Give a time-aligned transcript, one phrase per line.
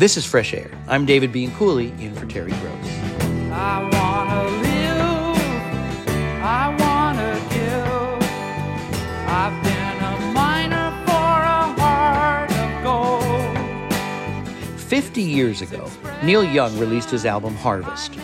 [0.00, 0.70] This is Fresh Air.
[0.88, 2.86] I'm David Bianculli in for Terry Gross.
[3.52, 5.36] I wanna live,
[6.42, 8.22] I wanna give.
[9.28, 14.80] I've been a miner for a heart of gold.
[14.80, 15.86] 50 years ago,
[16.22, 18.14] Neil Young released his album Harvest,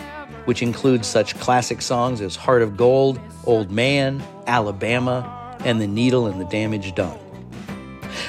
[0.45, 6.25] which includes such classic songs as Heart of Gold, Old Man, Alabama, and The Needle
[6.25, 7.19] and the Damage Done.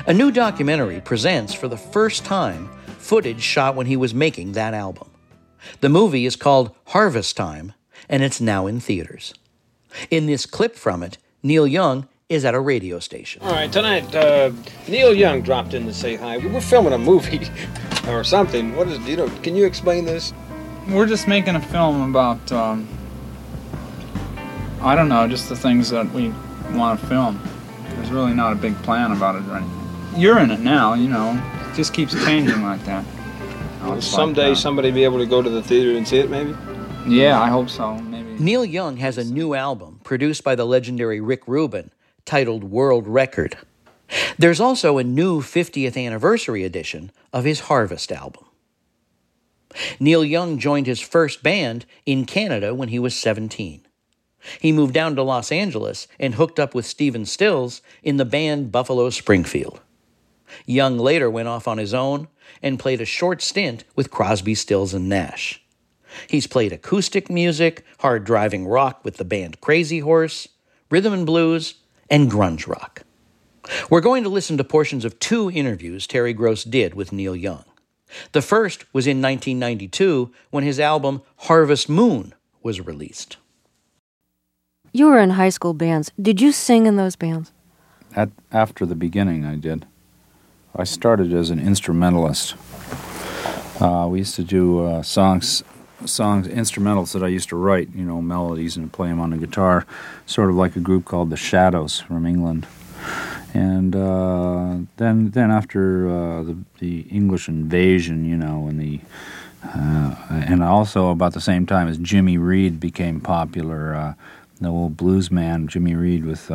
[0.06, 2.68] A new documentary presents for the first time
[3.08, 5.08] footage shot when he was making that album.
[5.80, 7.72] The movie is called Harvest Time,
[8.06, 9.32] and it's now in theaters.
[10.10, 13.40] In this clip from it, Neil Young is at a radio station.
[13.40, 14.52] All right, tonight, uh,
[14.86, 16.36] Neil Young dropped in to say hi.
[16.36, 17.48] We were filming a movie
[18.08, 18.76] or something.
[18.76, 20.34] What is, you know, can you explain this?
[20.90, 22.86] We're just making a film about, um,
[24.82, 26.28] I don't know, just the things that we
[26.72, 27.40] want to film.
[27.94, 29.64] There's really not a big plan about it right
[30.14, 31.42] You're in it now, you know.
[31.78, 33.04] It just keeps changing like that.
[33.82, 34.60] Oh, Will it's someday like that.
[34.60, 36.52] somebody be able to go to the theater and see it, maybe?
[37.06, 37.94] Yeah, I hope so.
[37.98, 38.34] Maybe.
[38.42, 41.92] Neil Young has a new album produced by the legendary Rick Rubin
[42.24, 43.58] titled World Record.
[44.36, 48.44] There's also a new 50th anniversary edition of his Harvest album.
[50.00, 53.86] Neil Young joined his first band in Canada when he was 17.
[54.60, 58.72] He moved down to Los Angeles and hooked up with Stephen Stills in the band
[58.72, 59.80] Buffalo Springfield.
[60.66, 62.28] Young later went off on his own
[62.62, 65.62] and played a short stint with Crosby, Stills, and Nash.
[66.28, 70.48] He's played acoustic music, hard driving rock with the band Crazy Horse,
[70.90, 71.74] rhythm and blues,
[72.10, 73.02] and grunge rock.
[73.90, 77.64] We're going to listen to portions of two interviews Terry Gross did with Neil Young.
[78.32, 83.36] The first was in 1992 when his album Harvest Moon was released.
[84.92, 86.10] You were in high school bands.
[86.20, 87.52] Did you sing in those bands?
[88.16, 89.86] At, after the beginning, I did.
[90.80, 92.54] I started as an instrumentalist.
[93.80, 95.64] Uh, we used to do uh, songs,
[96.06, 99.38] songs, instrumentals that I used to write, you know, melodies and play them on the
[99.38, 99.84] guitar,
[100.24, 102.68] sort of like a group called the Shadows from England.
[103.54, 109.00] And uh, then, then after uh, the the English invasion, you know, and the
[109.64, 114.14] uh, and also about the same time as Jimmy Reed became popular, uh,
[114.60, 116.48] the old blues man Jimmy Reed with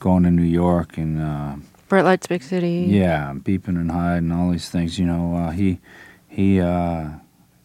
[0.00, 2.86] going to New York and Bright Lights, Big City.
[2.88, 4.98] yeah, beeping and hiding, all these things.
[4.98, 5.78] You know, uh, he
[6.28, 7.10] he uh,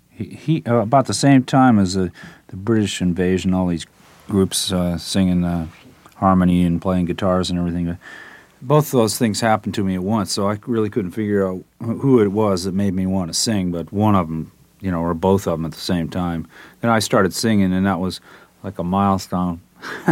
[0.09, 2.11] he, he uh, about the same time as the
[2.47, 3.85] the British invasion, all these
[4.27, 5.67] groups uh, singing uh,
[6.17, 7.97] harmony and playing guitars and everything.
[8.61, 11.63] Both of those things happened to me at once, so I really couldn't figure out
[11.79, 13.71] who it was that made me want to sing.
[13.71, 16.47] But one of them, you know, or both of them at the same time.
[16.81, 18.21] Then I started singing, and that was
[18.63, 19.61] like a milestone.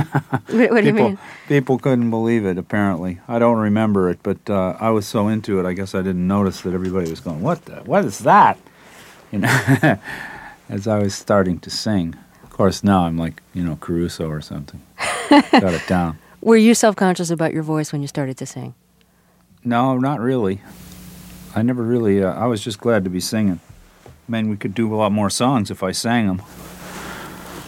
[0.50, 1.20] What, what do you people, mean?
[1.48, 2.58] people couldn't believe it.
[2.58, 5.66] Apparently, I don't remember it, but uh, I was so into it.
[5.66, 7.76] I guess I didn't notice that everybody was going, "What the?
[7.86, 8.58] What is that?"
[9.32, 9.48] You know,
[10.70, 12.16] as I was starting to sing.
[12.44, 14.82] Of course, now I'm like you know Caruso or something.
[15.30, 16.18] Got it down.
[16.42, 18.74] Were you self conscious about your voice when you started to sing?
[19.64, 20.62] No, not really.
[21.56, 22.24] I never really.
[22.24, 23.60] Uh, I was just glad to be singing.
[24.28, 26.42] Man, we could do a lot more songs if I sang them.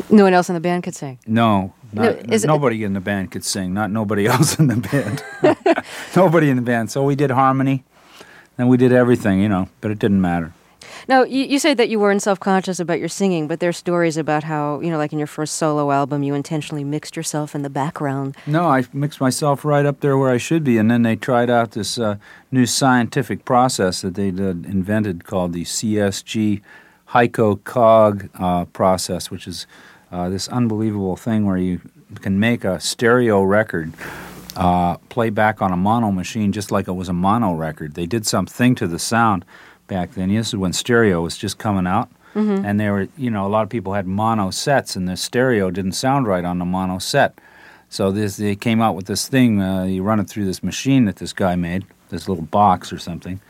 [0.09, 1.19] No one else in the band could sing.
[1.27, 3.73] No, No, not, it- nobody in the band could sing.
[3.73, 5.23] Not nobody else in the band.
[6.15, 6.91] nobody in the band.
[6.91, 7.83] So we did harmony,
[8.57, 9.69] and we did everything, you know.
[9.81, 10.53] But it didn't matter.
[11.07, 13.73] No, you, you say that you weren't self conscious about your singing, but there are
[13.73, 17.55] stories about how, you know, like in your first solo album, you intentionally mixed yourself
[17.55, 18.35] in the background.
[18.45, 21.49] No, I mixed myself right up there where I should be, and then they tried
[21.49, 22.17] out this uh,
[22.51, 26.61] new scientific process that they'd uh, invented called the CSG
[27.11, 29.67] Hyco Cog uh, process, which is
[30.11, 31.81] uh, this unbelievable thing where you
[32.21, 33.93] can make a stereo record
[34.55, 37.95] uh, play back on a mono machine just like it was a mono record.
[37.95, 39.45] They did something to the sound
[39.87, 40.29] back then.
[40.29, 42.09] This is when stereo was just coming out.
[42.65, 45.69] And there were, you know, a lot of people had mono sets, and the stereo
[45.69, 47.37] didn't sound right on the mono set.
[47.89, 49.61] So this, they came out with this thing.
[49.61, 52.97] Uh, you run it through this machine that this guy made, this little box or
[52.99, 53.41] something,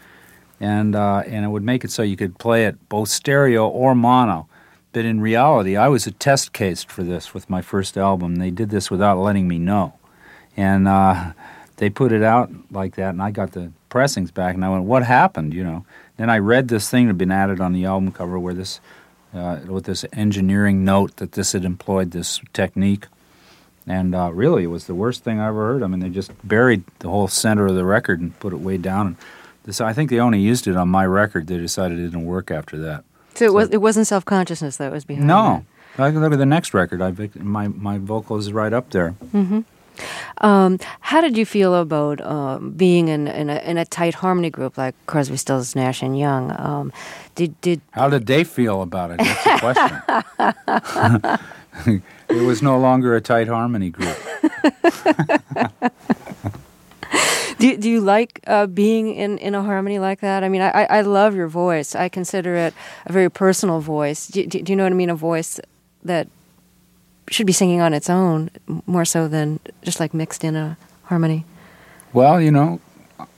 [0.61, 3.93] and uh, and it would make it so you could play it both stereo or
[3.95, 4.47] mono.
[4.93, 8.35] But in reality, I was a test case for this with my first album.
[8.35, 9.93] They did this without letting me know,
[10.55, 11.33] and uh,
[11.77, 13.09] they put it out like that.
[13.09, 15.85] And I got the pressings back, and I went, "What happened?" You know.
[16.17, 18.79] Then I read this thing that had been added on the album cover, where this,
[19.33, 23.07] uh, with this engineering note that this had employed this technique.
[23.87, 25.81] And uh, really, it was the worst thing I ever heard.
[25.81, 28.77] I mean, they just buried the whole center of the record and put it way
[28.77, 29.07] down.
[29.07, 29.15] And
[29.63, 31.47] this, I think they only used it on my record.
[31.47, 33.03] They decided it didn't work after that.
[33.35, 35.65] So it, was, it wasn't self consciousness that was behind No,
[35.97, 37.01] I can look at the next record.
[37.01, 39.15] I my my vocal is right up there.
[39.33, 39.61] that.
[40.39, 44.49] Um, how did you feel about um, being in, in, a, in a tight harmony
[44.49, 46.51] group like Crosby, Stills, Nash and Young?
[46.59, 46.91] Um,
[47.35, 49.17] did did How did they feel about it?
[49.17, 51.39] That's the
[51.85, 52.01] question.
[52.29, 54.17] it was no longer a tight harmony group.
[57.61, 60.43] do, do you like uh, being in, in a harmony like that?
[60.43, 61.95] I mean, I, I love your voice.
[61.95, 62.73] I consider it
[63.05, 64.27] a very personal voice.
[64.27, 65.09] Do, do, do you know what I mean?
[65.09, 65.59] A voice
[66.03, 66.27] that
[67.29, 68.49] should be singing on its own
[68.87, 71.45] more so than just like mixed in a harmony.
[72.13, 72.79] Well, you know,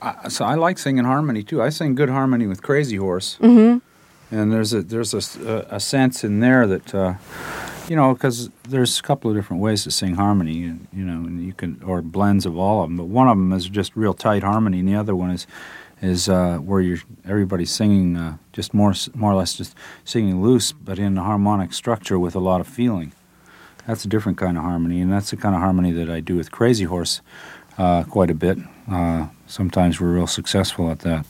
[0.00, 1.62] I, so I like singing harmony too.
[1.62, 3.78] I sing good harmony with Crazy Horse, Mm-hmm.
[4.34, 7.14] and there's a there's a, a sense in there that uh,
[7.88, 11.44] you know because there's a couple of different ways to sing harmony, you know, and
[11.44, 12.96] you can or blends of all of them.
[12.96, 15.46] But one of them is just real tight harmony, and the other one is
[16.02, 20.72] is uh, where you're everybody's singing uh, just more more or less just singing loose,
[20.72, 23.12] but in a harmonic structure with a lot of feeling.
[23.86, 26.36] That's a different kind of harmony, and that's the kind of harmony that I do
[26.36, 27.20] with Crazy Horse
[27.76, 28.58] uh, quite a bit.
[28.90, 31.26] Uh, sometimes we're real successful at that.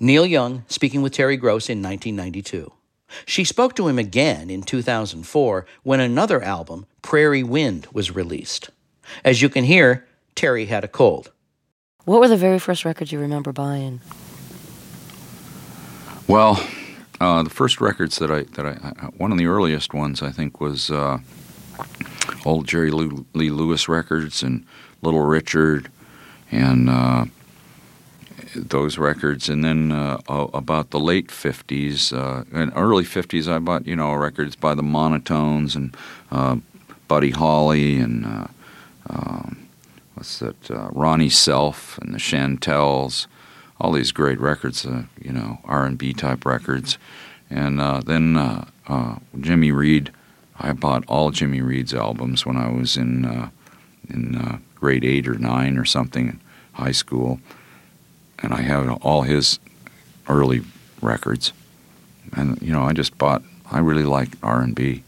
[0.00, 2.72] Neil Young speaking with Terry Gross in 1992.
[3.26, 8.70] She spoke to him again in 2004 when another album, Prairie Wind, was released.
[9.24, 11.32] As you can hear, Terry had a cold.
[12.04, 14.00] What were the very first records you remember buying?
[16.26, 16.62] Well,
[17.20, 20.30] uh, the first records that I that I uh, one of the earliest ones I
[20.30, 21.18] think was uh,
[22.44, 24.64] old Jerry Lou, Lee Lewis records and
[25.02, 25.90] Little Richard
[26.50, 27.24] and uh,
[28.54, 33.86] those records, and then uh, about the late '50s uh, and early '50s, I bought
[33.86, 35.96] you know records by the Monotones and
[36.30, 36.56] uh,
[37.06, 38.46] Buddy Holly and uh,
[39.10, 39.68] um,
[40.14, 43.26] what's that uh, Ronnie Self and the Chantels.
[43.80, 46.98] All these great records, uh, you know, R and B type records,
[47.48, 48.66] and then
[49.40, 50.12] Jimmy Reed.
[50.60, 53.50] I bought all Jimmy Reed's albums when I was in
[54.10, 56.40] in grade eight or nine or something, in
[56.72, 57.38] high school,
[58.42, 59.58] and I have all his
[60.28, 60.62] early
[61.02, 61.52] records,
[62.36, 63.42] and you know, I just bought.
[63.70, 65.02] I really like R and B.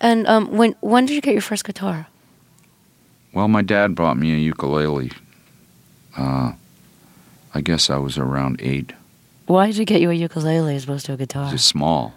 [0.00, 2.06] And um, when when did you get your first guitar?
[3.32, 5.10] Well, my dad bought me a ukulele.
[6.16, 6.52] Uh,
[7.54, 8.92] I guess I was around eight.
[9.46, 11.50] Why did you get you a ukulele as opposed to a guitar?
[11.50, 12.14] Just small.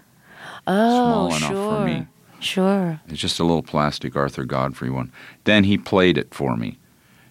[0.67, 1.77] oh, small enough sure.
[1.77, 2.07] for me.
[2.39, 3.01] Sure.
[3.07, 5.11] It's just a little plastic Arthur Godfrey one.
[5.43, 6.77] Then he played it for me.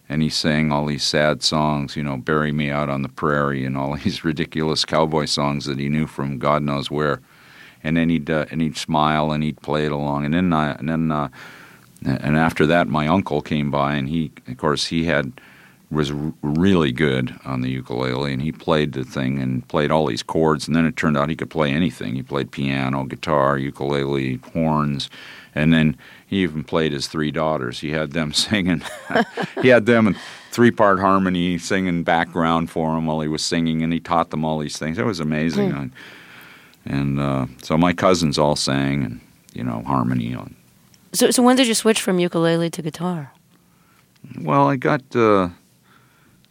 [0.08, 3.64] And he sang all these sad songs, you know, Bury Me Out on the Prairie
[3.64, 7.20] and all these ridiculous cowboy songs that he knew from God knows where.
[7.84, 10.24] And then he'd uh, and he'd smile and he'd play it along.
[10.24, 11.28] And then I, and then uh,
[12.04, 15.32] and after that my uncle came by and he of course he had
[15.90, 20.06] was r- really good on the ukulele and he played the thing and played all
[20.06, 23.58] these chords and then it turned out he could play anything he played piano guitar
[23.58, 25.08] ukulele horns
[25.54, 25.96] and then
[26.28, 27.80] he even played his three daughters.
[27.80, 28.82] He had them singing
[29.62, 30.16] he had them in
[30.50, 34.44] three part harmony singing background for him while he was singing and he taught them
[34.44, 34.98] all these things.
[34.98, 35.72] It was amazing.
[35.72, 35.92] And,
[36.84, 39.20] and uh, so my cousins all sang and
[39.54, 40.54] you know harmony on
[41.12, 43.32] So so when did you switch from ukulele to guitar?
[44.40, 45.48] Well, I got uh,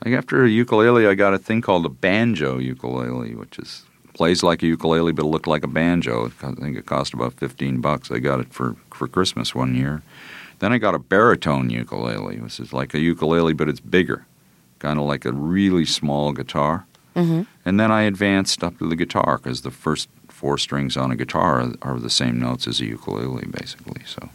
[0.03, 3.83] I after a ukulele, I got a thing called a banjo ukulele, which is
[4.17, 6.31] plays like a ukulele but it looked like a banjo.
[6.41, 8.11] I think it cost about fifteen bucks.
[8.11, 10.01] I got it for for Christmas one year.
[10.59, 14.25] Then I got a baritone ukulele, which is like a ukulele but it's bigger,
[14.79, 16.85] kind of like a really small guitar.
[17.15, 17.43] Mm-hmm.
[17.63, 21.15] And then I advanced up to the guitar because the first four strings on a
[21.15, 24.01] guitar are, are the same notes as a ukulele, basically.
[24.05, 24.29] So.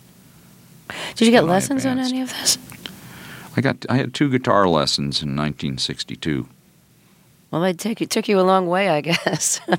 [1.15, 2.59] Did you get lessons on any of this?
[3.57, 6.49] I got I had two guitar lessons in 1962.
[7.53, 9.61] Well, it took, it took you a long way, I guess.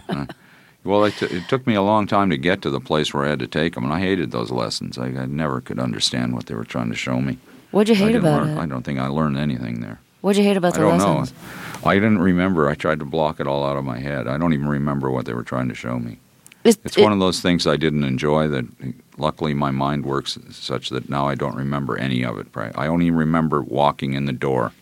[0.86, 3.26] Well, it, t- it took me a long time to get to the place where
[3.26, 4.98] I had to take them, and I hated those lessons.
[4.98, 7.38] I, I never could understand what they were trying to show me.
[7.72, 10.02] What'd you hate about learn, I don't think I learned anything there.
[10.20, 11.02] What'd you hate about the lessons?
[11.04, 11.40] I don't lessons?
[11.86, 11.90] know.
[11.90, 12.68] I didn't remember.
[12.70, 14.28] I tried to block it all out of my head.
[14.28, 16.18] I don't even remember what they were trying to show me.
[16.66, 18.50] It's, It's it- one of those things I didn't enjoy.
[18.50, 18.66] That
[19.18, 22.48] luckily my mind works such that now I don't remember any of it.
[22.76, 24.74] I only remember walking in the door.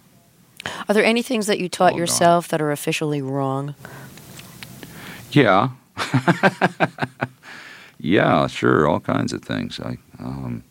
[0.87, 3.75] Are there any things that you taught yourself that are officially wrong?
[5.31, 5.69] Yeah.
[7.99, 9.79] yeah, sure, all kinds of things.
[9.79, 10.63] I um,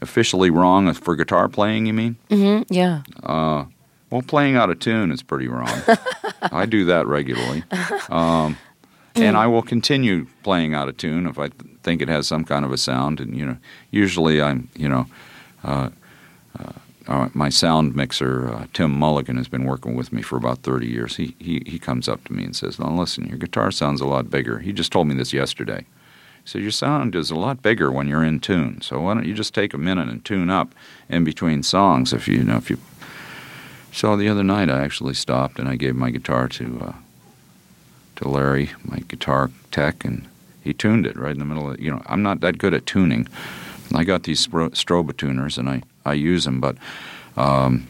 [0.00, 1.86] officially wrong for guitar playing.
[1.86, 2.16] You mean?
[2.30, 2.72] Mm-hmm.
[2.72, 3.02] Yeah.
[3.22, 3.64] Uh,
[4.10, 5.82] well, playing out of tune is pretty wrong.
[6.42, 7.64] I do that regularly,
[8.08, 8.56] um,
[9.14, 12.44] and I will continue playing out of tune if I th- think it has some
[12.44, 13.20] kind of a sound.
[13.20, 13.56] And you know,
[13.90, 15.06] usually I'm, you know.
[15.64, 15.90] Uh,
[16.58, 16.72] uh,
[17.08, 20.86] uh, my sound mixer, uh, Tim Mulligan, has been working with me for about 30
[20.86, 21.16] years.
[21.16, 24.06] He, he, he comes up to me and says, Now, listen, your guitar sounds a
[24.06, 24.58] lot bigger.
[24.58, 25.86] He just told me this yesterday.
[26.44, 28.80] So your sound is a lot bigger when you're in tune.
[28.80, 30.74] So why don't you just take a minute and tune up
[31.08, 32.12] in between songs?
[32.12, 32.78] If you, you know, if you.
[33.92, 36.92] So the other night I actually stopped and I gave my guitar to uh,
[38.16, 40.28] to Larry, my guitar tech, and
[40.62, 41.80] he tuned it right in the middle of.
[41.80, 43.28] You know, I'm not that good at tuning.
[43.92, 46.76] I got these Stro- Stroba tuners and I I use them, but
[47.36, 47.88] um,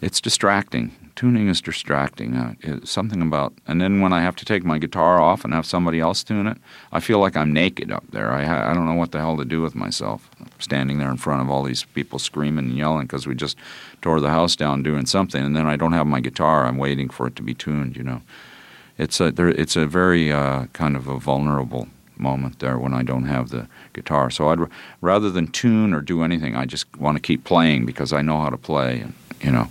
[0.00, 0.92] it's distracting.
[1.14, 2.36] Tuning is distracting.
[2.36, 5.52] Uh, it's something about, and then when I have to take my guitar off and
[5.52, 6.58] have somebody else tune it,
[6.92, 8.30] I feel like I'm naked up there.
[8.30, 10.30] I I don't know what the hell to do with myself,
[10.60, 13.56] standing there in front of all these people screaming and yelling because we just
[14.00, 16.66] tore the house down doing something, and then I don't have my guitar.
[16.66, 17.96] I'm waiting for it to be tuned.
[17.96, 18.22] You know,
[18.96, 21.88] it's a there, it's a very uh, kind of a vulnerable
[22.18, 24.30] moment there when I don't have the guitar.
[24.30, 24.60] So I'd
[25.00, 28.40] rather than tune or do anything, I just want to keep playing because I know
[28.40, 29.68] how to play, and you know.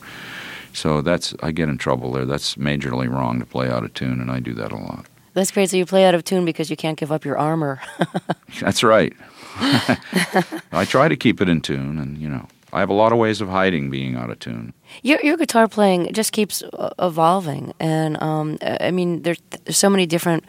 [0.73, 2.25] So that's I get in trouble there.
[2.25, 5.07] That's majorly wrong to play out of tune, and I do that a lot.
[5.33, 5.69] That's great.
[5.69, 7.79] So you play out of tune because you can't give up your armor.
[8.59, 9.13] That's right.
[9.59, 13.17] I try to keep it in tune, and you know, I have a lot of
[13.17, 14.73] ways of hiding being out of tune.
[15.01, 16.63] Your your guitar playing just keeps
[16.99, 20.43] evolving, and um, I mean, there's, there's so many different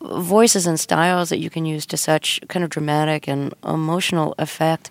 [0.00, 4.90] voices and styles that you can use to such kind of dramatic and emotional effect.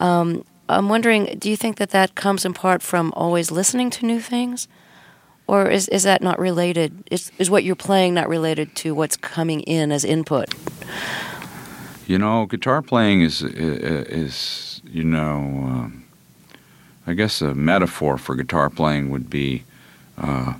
[0.00, 4.06] Um, I'm wondering, do you think that that comes in part from always listening to
[4.06, 4.68] new things,
[5.46, 7.02] or is is that not related?
[7.10, 10.54] Is is what you're playing not related to what's coming in as input?
[12.06, 16.04] You know, guitar playing is is you know, um,
[17.06, 19.64] I guess a metaphor for guitar playing would be
[20.18, 20.54] uh,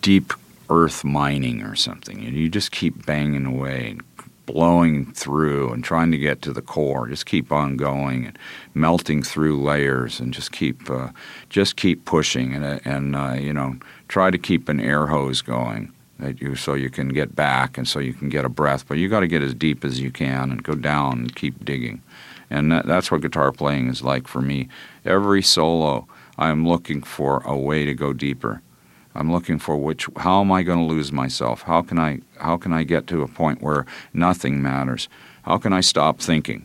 [0.00, 0.32] deep
[0.72, 2.24] earth mining or something.
[2.24, 4.02] And you just keep banging away and
[4.46, 7.08] blowing through and trying to get to the core.
[7.08, 8.38] Just keep on going and
[8.74, 11.10] melting through layers and just keep uh,
[11.48, 13.76] just keep pushing and and uh, you know
[14.08, 15.92] try to keep an air hose going
[16.38, 18.86] you so you can get back and so you can get a breath.
[18.86, 21.64] But you got to get as deep as you can and go down and keep
[21.64, 22.02] digging.
[22.50, 24.68] And that, that's what guitar playing is like for me.
[25.04, 26.06] Every solo,
[26.38, 28.62] I'm looking for a way to go deeper.
[29.14, 31.62] I'm looking for which how am I going to lose myself?
[31.62, 35.08] How can I how can I get to a point where nothing matters?
[35.42, 36.64] How can I stop thinking?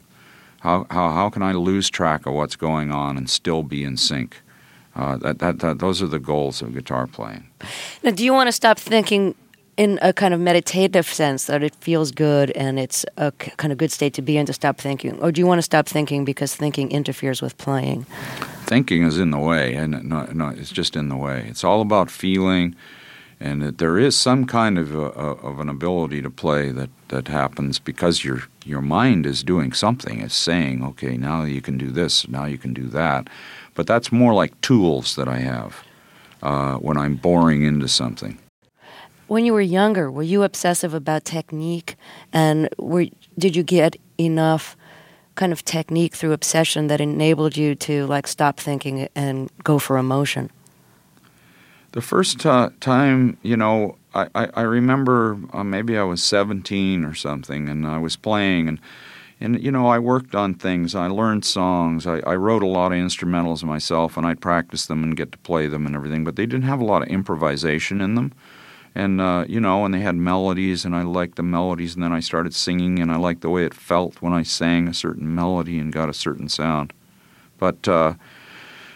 [0.61, 3.97] How how how can I lose track of what's going on and still be in
[3.97, 4.41] sync?
[4.95, 7.47] Uh, that, that that those are the goals of guitar playing.
[8.03, 9.35] Now, do you want to stop thinking
[9.75, 13.77] in a kind of meditative sense that it feels good and it's a kind of
[13.77, 16.25] good state to be in to stop thinking, or do you want to stop thinking
[16.25, 18.07] because thinking interferes with playing?
[18.67, 21.45] Thinking is in the way, and no, no, it's just in the way.
[21.49, 22.75] It's all about feeling,
[23.39, 27.27] and that there is some kind of a, of an ability to play that, that
[27.27, 30.21] happens because your your mind is doing something.
[30.21, 33.29] It's saying, okay, now you can do this, now you can do that,
[33.73, 35.83] but that's more like tools that I have
[36.43, 38.37] uh, when I'm boring into something.
[39.27, 41.95] When you were younger, were you obsessive about technique,
[42.33, 43.07] and were
[43.37, 44.75] did you get enough
[45.37, 49.97] kind of technique through obsession that enabled you to like stop thinking and go for
[49.97, 50.51] emotion?
[51.93, 57.05] The first uh, time, you know, I, I, I remember uh, maybe I was 17
[57.05, 58.79] or something, and I was playing, and
[59.39, 60.95] and you know, I worked on things.
[60.95, 62.07] I learned songs.
[62.07, 65.37] I, I wrote a lot of instrumentals myself, and I'd practice them and get to
[65.39, 66.23] play them and everything.
[66.23, 68.33] But they didn't have a lot of improvisation in them,
[68.97, 71.93] and uh, you know, and they had melodies, and I liked the melodies.
[71.93, 74.87] And then I started singing, and I liked the way it felt when I sang
[74.87, 76.93] a certain melody and got a certain sound.
[77.59, 78.15] But uh,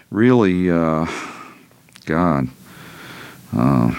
[0.09, 1.05] really, uh,
[2.05, 2.49] God
[3.55, 3.93] uh,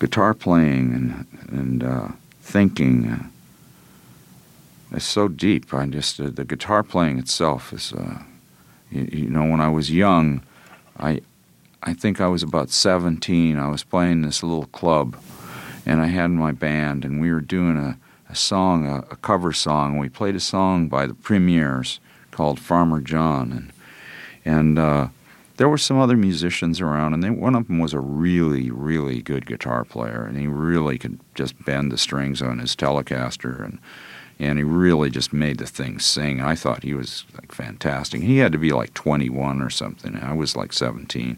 [0.00, 2.08] guitar playing and and uh,
[2.40, 5.72] thinking uh, is so deep.
[5.72, 7.94] I just uh, the guitar playing itself is,
[8.90, 10.42] you, you know, when I was young,
[10.98, 11.20] I
[11.82, 13.58] I think I was about seventeen.
[13.58, 15.16] I was playing this little club,
[15.86, 19.52] and I had my band, and we were doing a, a song, a, a cover
[19.52, 19.98] song.
[19.98, 23.72] We played a song by the Premiers called Farmer John, and
[24.44, 25.08] and uh,
[25.58, 29.20] there were some other musicians around, and they, one of them was a really, really
[29.22, 33.78] good guitar player, and he really could just bend the strings on his Telecaster, and
[34.38, 36.40] and he really just made the thing sing.
[36.40, 38.22] I thought he was like fantastic.
[38.22, 40.16] He had to be like 21 or something.
[40.16, 41.36] I was like 17,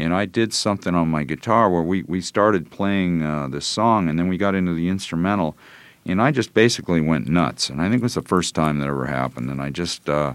[0.00, 4.08] and I did something on my guitar where we we started playing uh, this song,
[4.08, 5.56] and then we got into the instrumental,
[6.04, 7.70] and I just basically went nuts.
[7.70, 10.08] And I think it was the first time that ever happened, and I just.
[10.08, 10.34] Uh,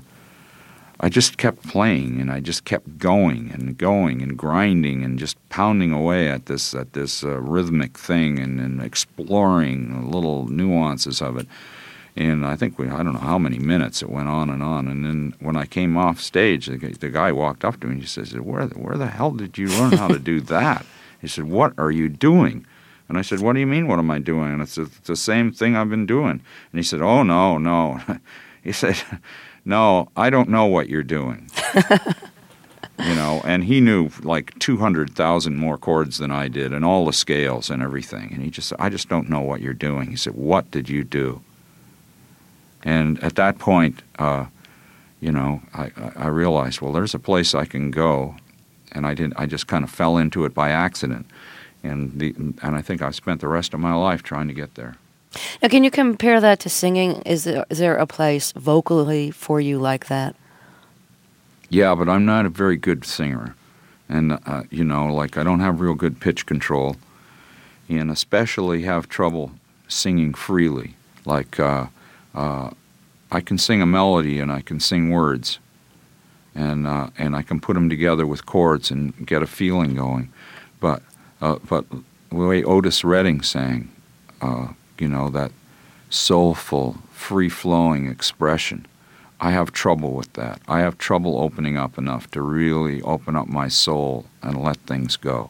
[0.98, 5.38] I just kept playing and I just kept going and going and grinding and just
[5.50, 11.38] pounding away at this at this uh, rhythmic thing and, and exploring little nuances of
[11.38, 11.48] it.
[12.17, 14.88] And I think we I don't know how many minutes it went on and on.
[14.88, 17.93] And then when I came off stage, the, guy- the guy walked up to me
[17.93, 20.86] and he says, "Where the- where the hell did you learn how to do that?"
[21.19, 22.65] He said, "What are you doing?"
[23.07, 24.51] And I said, What do you mean, what am I doing?
[24.53, 26.31] And it's it's the same thing I've been doing.
[26.72, 28.00] And he said, Oh, no, no.
[28.63, 29.00] he said,
[29.63, 31.48] No, I don't know what you're doing.
[33.00, 37.13] you know, and he knew like 200,000 more chords than I did and all the
[37.13, 38.31] scales and everything.
[38.34, 40.10] And he just said, I just don't know what you're doing.
[40.10, 41.41] He said, What did you do?
[42.85, 44.45] And at that point, uh,
[45.19, 48.35] you know, I, I realized, well, there's a place I can go.
[48.91, 51.25] And I didn't, I just kind of fell into it by accident.
[51.83, 54.75] And, the, and I think I spent the rest of my life trying to get
[54.75, 54.95] there.
[55.61, 57.21] Now, can you compare that to singing?
[57.23, 60.35] Is there, is there a place vocally for you like that?
[61.69, 63.55] Yeah, but I'm not a very good singer.
[64.07, 66.95] And, uh, you know, like I don't have real good pitch control.
[67.89, 69.51] And especially have trouble
[69.87, 70.95] singing freely.
[71.25, 71.87] Like, uh,
[72.35, 72.69] uh,
[73.31, 75.59] I can sing a melody and I can sing words.
[76.53, 80.31] And, uh, and I can put them together with chords and get a feeling going.
[80.79, 81.01] But,
[81.41, 81.85] uh, but
[82.29, 83.91] the way Otis Redding sang,
[84.41, 85.51] uh, you know, that
[86.09, 88.85] soulful, free flowing expression.
[89.39, 90.61] I have trouble with that.
[90.67, 95.17] I have trouble opening up enough to really open up my soul and let things
[95.17, 95.49] go.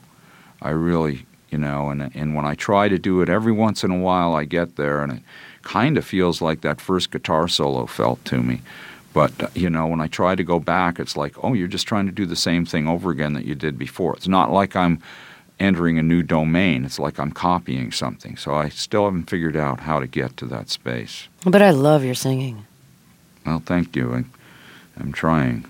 [0.61, 3.91] I really, you know, and, and when I try to do it, every once in
[3.91, 5.23] a while I get there and it
[5.65, 8.62] kind of feels like that first guitar solo felt to me.
[9.13, 11.88] But, uh, you know, when I try to go back, it's like, oh, you're just
[11.88, 14.15] trying to do the same thing over again that you did before.
[14.15, 15.01] It's not like I'm
[15.60, 16.86] entering a new domain.
[16.86, 18.38] It's like I'm copying something.
[18.38, 21.27] So I still haven't figured out how to get to that space.
[21.45, 22.65] But I love your singing.
[23.45, 24.13] Well, thank you.
[24.13, 24.24] I,
[25.00, 25.65] I'm trying.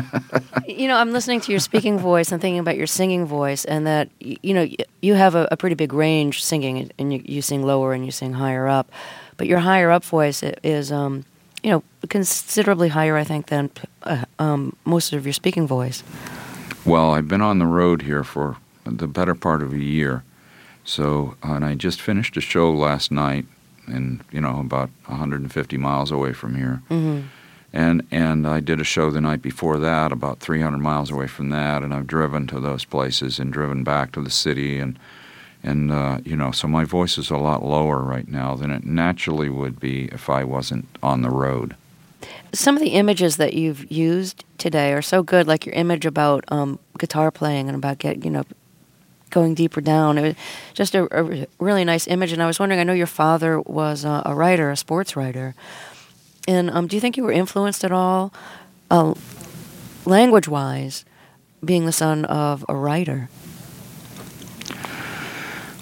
[0.68, 3.86] you know, I'm listening to your speaking voice and thinking about your singing voice, and
[3.86, 4.68] that you know
[5.00, 8.10] you have a, a pretty big range singing, and you, you sing lower and you
[8.10, 8.90] sing higher up,
[9.36, 11.24] but your higher up voice is, um,
[11.62, 13.70] you know, considerably higher, I think, than
[14.02, 16.02] uh, um, most of your speaking voice.
[16.84, 20.22] Well, I've been on the road here for the better part of a year.
[20.84, 23.46] So, and I just finished a show last night,
[23.86, 26.82] and you know, about 150 miles away from here.
[26.90, 27.26] Mm-hmm.
[27.72, 31.48] And and I did a show the night before that, about 300 miles away from
[31.48, 34.98] that, and I've driven to those places and driven back to the city, and
[35.64, 38.84] and uh, you know, so my voice is a lot lower right now than it
[38.84, 41.74] naturally would be if I wasn't on the road.
[42.52, 46.44] Some of the images that you've used today are so good, like your image about
[46.48, 48.44] um, guitar playing and about get you know
[49.30, 50.18] going deeper down.
[50.18, 50.34] It was
[50.74, 52.80] just a, a really nice image, and I was wondering.
[52.80, 55.54] I know your father was uh, a writer, a sports writer,
[56.46, 58.32] and um, do you think you were influenced at all,
[58.90, 59.14] uh,
[60.04, 61.04] language-wise,
[61.64, 63.28] being the son of a writer?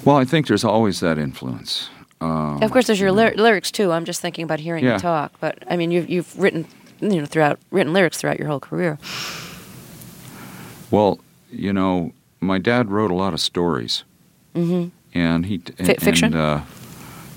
[0.04, 1.90] Well, I think there's always that influence.
[2.20, 3.92] Uh, of course, there's your lyr- lyrics too.
[3.92, 4.94] I'm just thinking about hearing Yeah.
[4.94, 6.66] you talk, but I mean, you've you've written
[7.00, 8.98] you know throughout written lyrics throughout your whole career.
[10.90, 11.18] Well,
[11.50, 14.04] you know, my dad wrote a lot of stories,
[14.54, 14.88] mm-hmm.
[15.18, 16.34] and he and, Fi- fiction?
[16.34, 16.60] And, uh,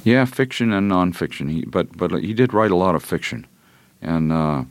[0.04, 1.50] yeah, fiction and nonfiction.
[1.50, 3.48] He but but he did write a lot of fiction,
[4.02, 4.64] and uh,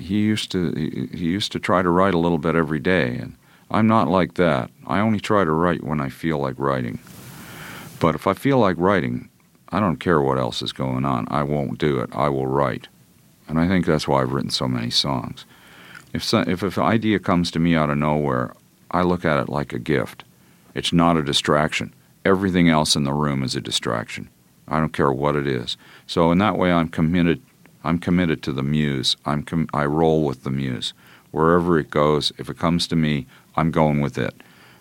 [0.00, 3.16] he used to he, he used to try to write a little bit every day.
[3.16, 3.36] And
[3.70, 4.70] I'm not like that.
[4.86, 6.98] I only try to write when I feel like writing.
[8.00, 9.28] But if I feel like writing,
[9.68, 11.26] I don't care what else is going on.
[11.30, 12.10] I won't do it.
[12.12, 12.88] I will write,
[13.46, 15.44] and I think that's why I've written so many songs.
[16.12, 18.54] If so, if, if an idea comes to me out of nowhere,
[18.90, 20.24] I look at it like a gift.
[20.74, 21.94] It's not a distraction.
[22.24, 24.28] Everything else in the room is a distraction.
[24.66, 25.76] I don't care what it is.
[26.06, 27.40] So in that way, I'm committed.
[27.84, 29.16] I'm committed to the muse.
[29.24, 30.92] I'm com- I roll with the muse.
[31.30, 33.26] Wherever it goes, if it comes to me,
[33.56, 34.34] I'm going with it.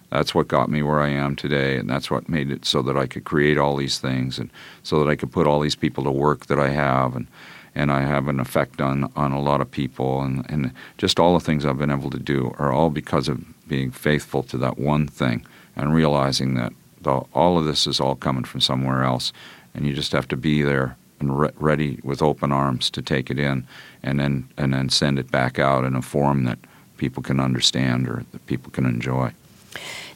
[0.10, 2.98] That's what got me where I am today, and that's what made it so that
[2.98, 4.50] I could create all these things, and
[4.82, 7.28] so that I could put all these people to work that I have, and
[7.76, 11.34] and I have an effect on on a lot of people, and and just all
[11.34, 14.80] the things I've been able to do are all because of being faithful to that
[14.80, 19.32] one thing and realizing that the, all of this is all coming from somewhere else,
[19.76, 23.30] and you just have to be there and re- ready with open arms to take
[23.30, 23.68] it in,
[24.02, 26.58] and then and then send it back out in a form that
[27.00, 29.32] people can understand or that people can enjoy.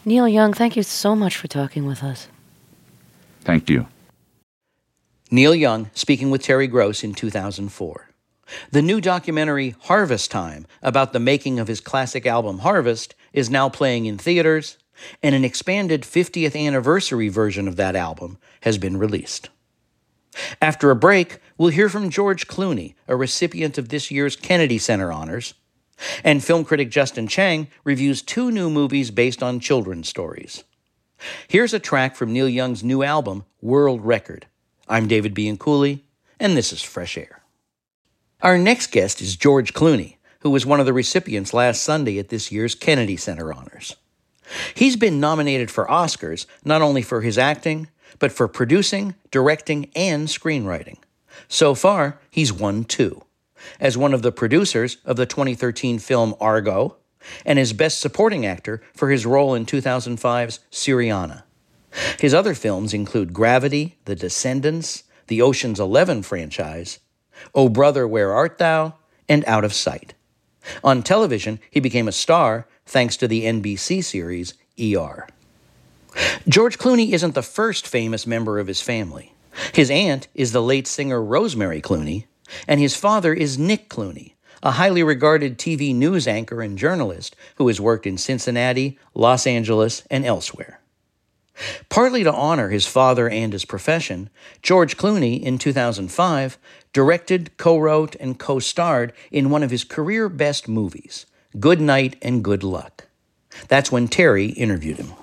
[0.06, 2.28] Neil Young, thank you so much for talking with us.
[3.42, 3.88] Thank you.
[5.32, 8.10] Neil Young speaking with Terry Gross in 2004.
[8.72, 13.70] The new documentary Harvest Time about the making of his classic album Harvest is now
[13.70, 14.78] playing in theaters,
[15.24, 19.50] and an expanded 50th anniversary version of that album has been released.
[20.62, 25.12] After a break, we'll hear from George Clooney, a recipient of this year's Kennedy Center
[25.12, 25.54] honors,
[26.24, 30.64] and film critic Justin Chang reviews two new movies based on children's stories.
[31.48, 34.48] Here's a track from Neil Young's new album, World Record.
[34.88, 36.02] I'm David Bianculli,
[36.40, 37.44] and this is Fresh Air.
[38.42, 42.30] Our next guest is George Clooney, who was one of the recipients last Sunday at
[42.30, 43.96] this year's Kennedy Center honors.
[44.76, 47.88] He's been nominated for Oscars not only for his acting,
[48.20, 50.98] but for producing, directing, and screenwriting.
[51.48, 53.23] So far, he's won two
[53.80, 56.98] as one of the producers of the 2013 film Argo,
[57.46, 61.44] and as Best Supporting Actor for his role in 2005's Syriana.
[62.20, 67.00] His other films include Gravity, The Descendants, the Ocean's Eleven franchise,
[67.56, 68.96] O Brother, Where Art Thou,
[69.30, 70.14] and Out of Sight.
[70.84, 75.28] On television, he became a star thanks to the NBC series ER.
[76.48, 79.34] George Clooney isn't the first famous member of his family.
[79.74, 82.26] His aunt is the late singer Rosemary Clooney,
[82.68, 87.68] and his father is Nick Clooney, a highly regarded TV news anchor and journalist who
[87.68, 90.80] has worked in Cincinnati, Los Angeles, and elsewhere.
[91.90, 94.30] Partly to honor his father and his profession,
[94.62, 96.58] George Clooney, in 2005,
[96.94, 101.26] directed, co wrote, and co starred in one of his career best movies,
[101.60, 103.08] Good Night and Good Luck.
[103.68, 105.14] That's when Terry interviewed him.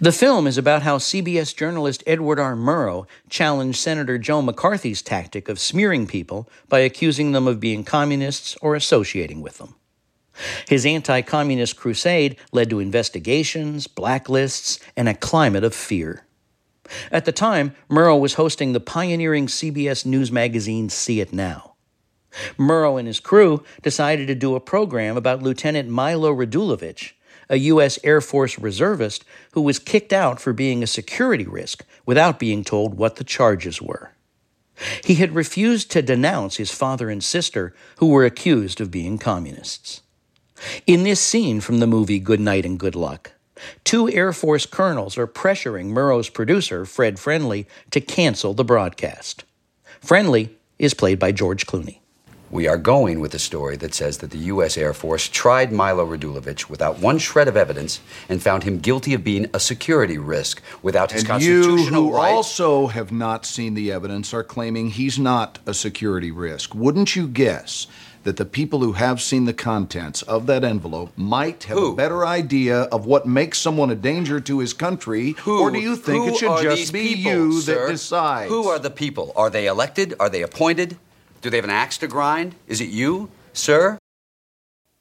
[0.00, 2.54] The film is about how CBS journalist Edward R.
[2.54, 8.56] Murrow challenged Senator Joe McCarthy's tactic of smearing people by accusing them of being communists
[8.62, 9.74] or associating with them.
[10.68, 16.24] His anti communist crusade led to investigations, blacklists, and a climate of fear.
[17.10, 21.74] At the time, Murrow was hosting the pioneering CBS news magazine See It Now.
[22.58, 27.12] Murrow and his crew decided to do a program about Lieutenant Milo Radulovich,
[27.48, 27.98] a U.S.
[28.02, 32.94] Air Force reservist who was kicked out for being a security risk without being told
[32.94, 34.12] what the charges were.
[35.02, 40.02] He had refused to denounce his father and sister, who were accused of being communists.
[40.86, 43.32] In this scene from the movie Good Night and Good Luck,
[43.84, 49.44] two Air Force colonels are pressuring Murrow's producer, Fred Friendly, to cancel the broadcast.
[50.00, 52.00] Friendly is played by George Clooney.
[52.48, 54.78] We are going with a story that says that the U.S.
[54.78, 59.24] Air Force tried Milo Radulovich without one shred of evidence and found him guilty of
[59.24, 62.30] being a security risk without his And you, who right.
[62.30, 66.72] also have not seen the evidence, are claiming he's not a security risk.
[66.72, 67.88] Wouldn't you guess
[68.22, 72.24] that the people who have seen the contents of that envelope might have a better
[72.26, 75.34] idea of what makes someone a danger to his country?
[75.40, 77.86] Who- or do you think who it should just be people, you sir?
[77.86, 78.50] that decides?
[78.50, 79.32] Who are the people?
[79.34, 80.14] Are they elected?
[80.20, 80.96] Are they appointed?
[81.40, 82.54] Do they have an axe to grind?
[82.66, 83.98] Is it you, sir?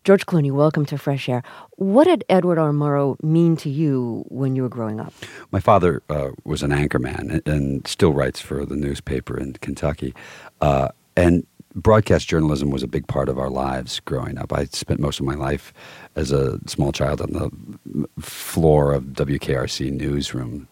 [0.03, 1.41] George Clooney, welcome to Fresh Air.
[1.77, 2.71] What did Edward R.
[2.71, 5.11] Murrow mean to you when you were growing up?
[5.51, 10.13] My father uh, was an anchorman and, and still writes for the newspaper in Kentucky.
[10.61, 14.53] Uh, and broadcast journalism was a big part of our lives growing up.
[14.53, 15.73] I spent most of my life
[16.15, 20.67] as a small child on the floor of WKRC newsroom,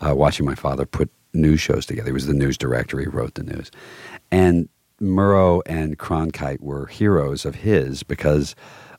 [0.00, 2.10] uh, watching my father put news shows together.
[2.10, 3.70] He was the news director, he wrote the news.
[4.30, 4.68] And
[5.00, 8.54] Murrow and Cronkite were heroes of his because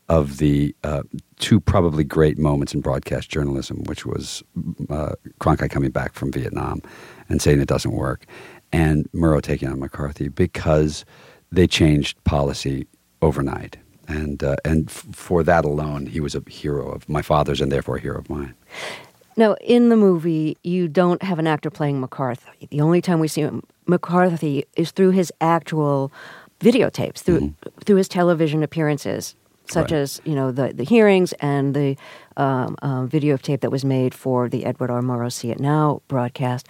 [0.09, 1.03] of the uh,
[1.37, 4.43] two probably great moments in broadcast journalism, which was
[4.89, 6.81] uh, Cronkite coming back from Vietnam
[7.27, 8.25] and saying it doesn't work,
[8.71, 11.03] and Murrow taking on McCarthy because
[11.51, 12.87] they changed policy
[13.21, 13.77] overnight.
[14.07, 17.69] And, uh, and f- for that alone, he was a hero of my father's and
[17.69, 18.53] therefore a hero of mine.
[19.37, 22.67] Now, in the movie, you don't have an actor playing McCarthy.
[22.71, 23.47] The only time we see
[23.85, 26.11] McCarthy is through his actual
[26.59, 27.53] videotapes, through
[27.85, 29.35] through his television appearances,
[29.67, 29.93] such Mm-hmm.
[29.93, 30.01] Right.
[30.01, 31.95] as you know the the hearings and the
[32.37, 35.01] um, um, videotape that was made for the Edward R.
[35.01, 36.69] Murrow See It Now broadcast.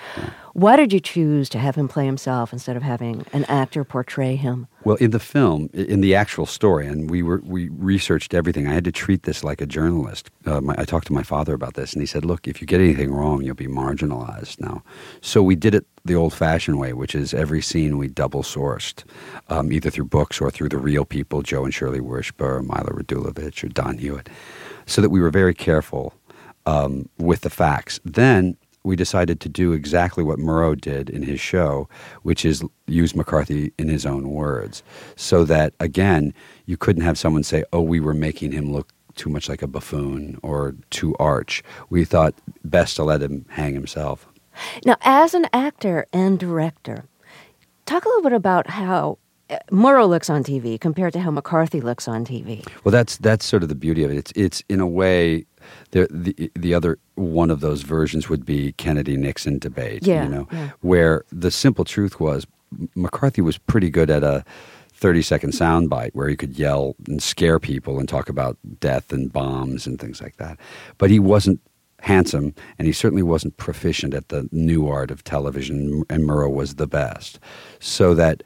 [0.53, 4.36] Why did you choose to have him play himself instead of having an actor portray
[4.36, 4.65] him?
[4.84, 8.67] Well, in the film, in the actual story, and we were we researched everything.
[8.67, 10.32] I had to treat this like a journalist.
[10.45, 12.65] Uh, my, I talked to my father about this, and he said, "Look, if you
[12.65, 14.82] get anything wrong, you'll be marginalized." Now,
[15.21, 19.03] so we did it the old-fashioned way, which is every scene we double sourced,
[19.49, 23.63] um, either through books or through the real people, Joe and Shirley Wershba, Milo Radulovich,
[23.63, 24.30] or Don Hewitt,
[24.88, 26.13] so that we were very careful
[26.65, 28.00] um, with the facts.
[28.04, 31.88] Then we decided to do exactly what Murrow did in his show,
[32.23, 34.82] which is use McCarthy in his own words,
[35.15, 36.34] so that again
[36.65, 39.67] you couldn't have someone say, "Oh, we were making him look." Too much like a
[39.67, 41.63] buffoon or too arch.
[41.89, 44.28] We thought best to let him hang himself.
[44.86, 47.06] Now, as an actor and director,
[47.88, 49.17] talk a little bit about how
[49.71, 52.67] Murrow looks on TV compared to how McCarthy looks on TV.
[52.83, 54.17] Well, that's that's sort of the beauty of it.
[54.17, 55.45] It's it's in a way,
[55.91, 60.05] the the the other one of those versions would be Kennedy Nixon debate.
[60.05, 60.71] Yeah, you know, yeah.
[60.81, 62.45] where the simple truth was
[62.95, 64.43] McCarthy was pretty good at a.
[64.99, 69.31] 30 second soundbite where he could yell and scare people and talk about death and
[69.31, 70.57] bombs and things like that.
[70.97, 71.62] But he wasn't
[71.99, 76.75] handsome and he certainly wasn't proficient at the new art of television, and Murrow was
[76.75, 77.39] the best.
[77.79, 78.41] So that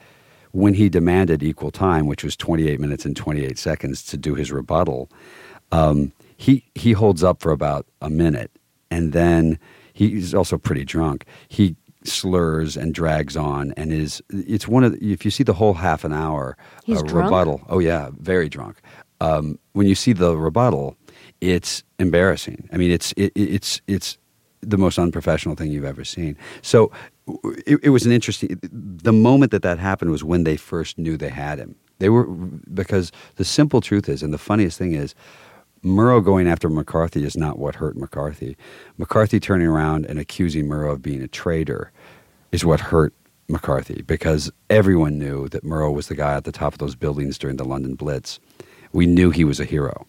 [0.52, 4.52] when he demanded equal time, which was 28 minutes and 28 seconds to do his
[4.52, 5.10] rebuttal,
[5.72, 8.50] um, he he holds up for about a minute,
[8.90, 9.58] and then
[9.92, 11.24] he's also pretty drunk.
[11.48, 15.54] He slurs and drags on, and is it's one of the, if you see the
[15.54, 16.56] whole half an hour
[16.88, 17.62] uh, rebuttal.
[17.68, 18.80] Oh yeah, very drunk.
[19.20, 20.96] Um, when you see the rebuttal,
[21.40, 22.68] it's embarrassing.
[22.72, 24.18] I mean, it's it, it's it's
[24.60, 26.36] the most unprofessional thing you've ever seen.
[26.62, 26.90] So
[27.66, 28.58] it, it was an interesting.
[28.62, 31.76] The moment that that happened was when they first knew they had him.
[31.98, 35.14] They were because the simple truth is, and the funniest thing is,
[35.84, 38.56] Murrow going after McCarthy is not what hurt McCarthy.
[38.98, 41.90] McCarthy turning around and accusing Murrow of being a traitor
[42.52, 43.12] is what hurt
[43.48, 47.36] McCarthy because everyone knew that Murrow was the guy at the top of those buildings
[47.36, 48.38] during the London Blitz.
[48.92, 50.06] We knew he was a hero.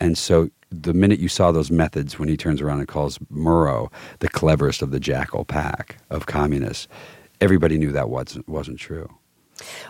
[0.00, 0.50] And so
[0.82, 4.82] the minute you saw those methods when he turns around and calls Murrow the cleverest
[4.82, 6.88] of the jackal pack of communists,
[7.40, 9.08] everybody knew that wasn't, wasn't true.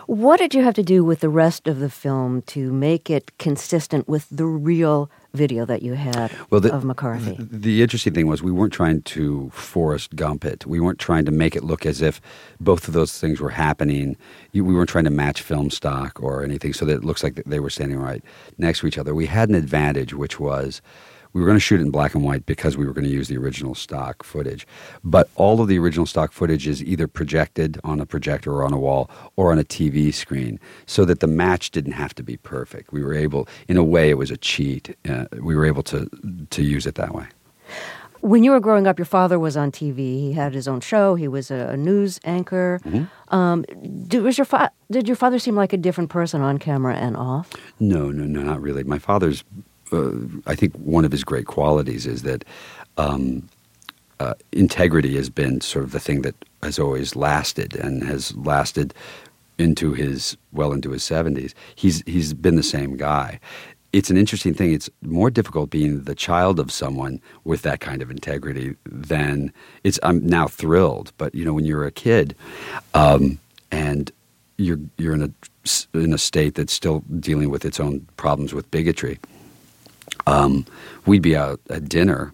[0.07, 3.37] What did you have to do with the rest of the film to make it
[3.37, 7.35] consistent with the real video that you had the, of McCarthy?
[7.35, 10.65] The, the interesting thing was we weren't trying to Forrest Gump it.
[10.65, 12.21] We weren't trying to make it look as if
[12.59, 14.17] both of those things were happening.
[14.51, 17.35] You, we weren't trying to match film stock or anything so that it looks like
[17.45, 18.23] they were standing right
[18.57, 19.13] next to each other.
[19.13, 20.81] We had an advantage, which was
[21.35, 23.11] we were going to shoot it in black and white because we were going to
[23.11, 24.65] use the original stock footage.
[25.03, 28.71] But all of the original stock footage is either projected on a projector or on
[28.71, 32.37] a wall or on a TV screen so that the match didn't have to be
[32.37, 32.93] perfect.
[32.93, 34.95] We were able, in a way, it was a cheat.
[35.09, 36.09] Uh, we were able to,
[36.51, 37.25] to use it that way.
[38.21, 39.97] When you were growing up, your father was on TV.
[39.97, 41.15] He had his own show.
[41.15, 42.79] He was a, news anchor.
[42.85, 43.35] Mm-hmm.
[43.35, 43.63] Um,
[44.07, 47.17] did, was your fa- did your father seem like a different person on camera and
[47.17, 47.51] off?
[47.77, 48.85] No, no, no, not really.
[48.85, 49.43] My father's
[49.91, 50.11] uh,
[50.45, 52.45] I think one of his great qualities is that
[52.97, 53.47] um,
[54.19, 58.93] uh, integrity has been sort of the thing that has always lasted and has lasted
[59.57, 61.53] into his well into his 70s.
[61.75, 63.39] He's he's been the same guy.
[63.93, 64.73] It's an interesting thing.
[64.73, 69.53] It's more difficult being the child of someone with that kind of integrity than
[69.85, 69.99] it's.
[70.03, 72.35] I'm now thrilled, but you know when you're a kid,
[72.93, 73.39] um,
[73.71, 74.11] and
[74.57, 75.31] you're you're in a
[75.97, 79.17] in a state that's still dealing with its own problems with bigotry
[80.27, 80.65] um,
[81.05, 82.33] we'd be out at dinner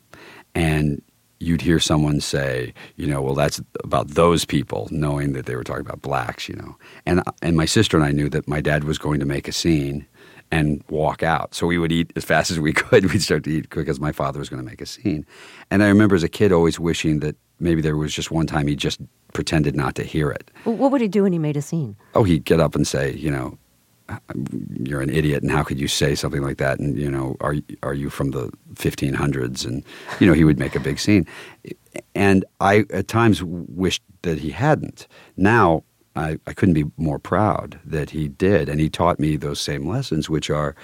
[0.55, 1.01] and
[1.39, 5.63] you'd hear someone say, you know, well, that's about those people, knowing that they were
[5.63, 6.77] talking about blacks, you know.
[7.05, 9.51] And, and my sister and I knew that my dad was going to make a
[9.51, 10.05] scene
[10.51, 11.55] and walk out.
[11.55, 13.11] So we would eat as fast as we could.
[13.11, 15.25] We'd start to eat because my father was going to make a scene.
[15.71, 18.67] And I remember as a kid always wishing that maybe there was just one time
[18.67, 18.99] he just
[19.33, 20.51] pretended not to hear it.
[20.65, 21.95] What would he do when he made a scene?
[22.13, 23.57] Oh, he'd get up and say, you know,
[24.83, 26.79] you're an idiot and how could you say something like that?
[26.79, 29.83] And you know are are you from the 1500s and
[30.19, 31.27] you know he would make a big scene.
[32.15, 35.07] And i at times wished that he hadn't.
[35.37, 35.83] Now
[36.15, 38.67] I, I couldn't be more proud that he did.
[38.67, 40.75] And he taught me those same lessons which are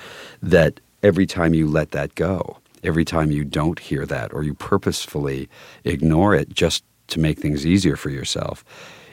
[0.41, 4.53] that every time you let that go every time you don't hear that or you
[4.53, 5.49] purposefully
[5.83, 8.63] ignore it just to make things easier for yourself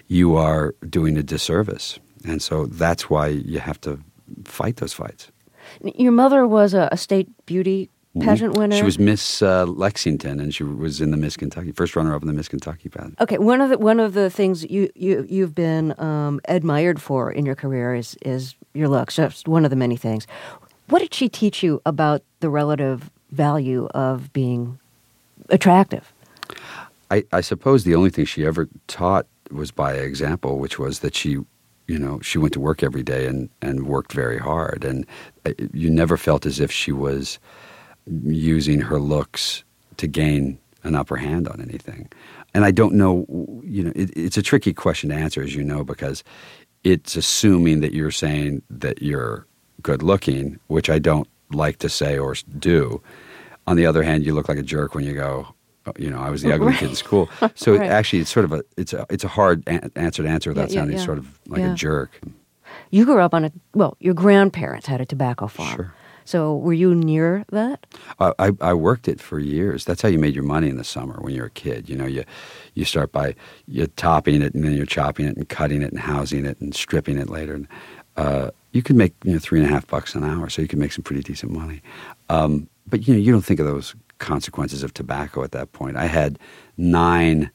[0.09, 4.01] you are doing a disservice and so that's why you have to
[4.45, 5.31] fight those fights.
[5.83, 8.77] Your mother was a, a state beauty pageant winner.
[8.77, 12.29] She was Miss uh, Lexington, and she was in the Miss Kentucky, first runner-up in
[12.29, 13.21] the Miss Kentucky pageant.
[13.21, 17.33] Okay, one of the one of the things you you you've been um, admired for
[17.33, 19.17] in your career is is your looks.
[19.17, 20.27] Just one of the many things.
[20.89, 24.79] What did she teach you about the relative value of being
[25.49, 26.13] attractive?
[27.11, 31.15] I, I suppose the only thing she ever taught was by example, which was that
[31.15, 31.39] she
[31.87, 34.85] you know, she went to work every day and, and worked very hard.
[34.85, 35.07] And
[35.45, 37.39] uh, you never felt as if she was
[38.07, 39.65] using her looks
[39.99, 42.09] to gain an upper hand on anything.
[42.55, 43.27] And I don't know,
[43.65, 46.23] you know, it, it's a tricky question to answer, as you know, because
[46.85, 49.47] it's assuming that you're saying that you're
[49.83, 53.03] good looking, which I don't like to say or do.
[53.67, 55.55] On the other hand, you look like a jerk when you go,
[55.99, 56.79] you know, I was the ugly Right.
[56.79, 57.29] kid in school.
[57.55, 57.91] So Right.
[57.91, 60.71] actually, it's sort of a it's a it's a hard an- answer to answer without
[60.71, 61.05] Yeah, yeah, sounding yeah.
[61.05, 62.21] sort of like a jerk.
[62.91, 63.97] You grew up on a well.
[64.01, 65.77] Your grandparents had a tobacco farm.
[65.77, 65.95] Sure.
[66.27, 67.85] So were you near that?
[68.19, 69.85] I, I, I worked it for years.
[69.85, 71.87] That's how you made your money in the summer when you're a kid.
[71.89, 72.25] You know, you
[72.73, 73.35] you start by
[73.69, 76.75] you topping it, and then you're chopping it and cutting it and housing it and
[76.75, 77.55] stripping it later.
[77.55, 77.69] And
[78.17, 80.69] uh, you could make you know three and a half bucks an hour, so you
[80.69, 81.83] could make some pretty decent money.
[82.31, 85.97] Um, but you know, you don't think of those consequences of tobacco at that point.
[85.97, 86.39] I had
[86.77, 87.51] nine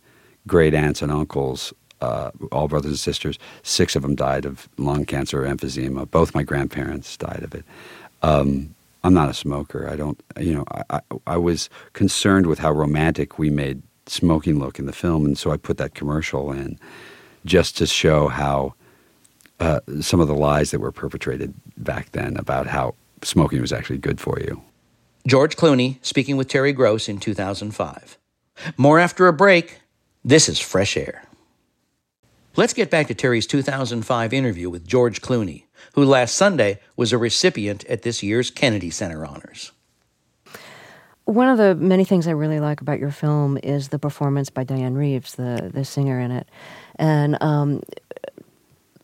[0.48, 1.74] great aunts and uncles.
[2.02, 3.38] Uh, all brothers and sisters.
[3.62, 6.10] Six of them died of lung cancer or emphysema.
[6.10, 7.66] Both my grandparents died of it.
[8.22, 9.90] Um, I'm not a smoker.
[9.90, 14.60] I don't, you know, I, I, I was concerned with how romantic we made smoking
[14.60, 16.80] look in the film, and so I put that commercial in
[17.46, 18.74] just to show how
[19.60, 23.98] uh, some of the lies that were perpetrated back then about how smoking was actually
[23.98, 24.62] good for you.
[25.28, 28.18] George Clooney speaking with Terry Gross in 2005.
[28.78, 29.80] More after a break.
[30.24, 31.24] This is Fresh Air.
[32.56, 37.18] Let's get back to Terry's 2005 interview with George Clooney, who last Sunday was a
[37.18, 39.72] recipient at this year's Kennedy Center Honors.
[41.26, 44.66] One of the many things I really like about your film is the performance by
[44.66, 46.50] Dianne Reeves, the the singer in it,
[46.96, 47.84] and um,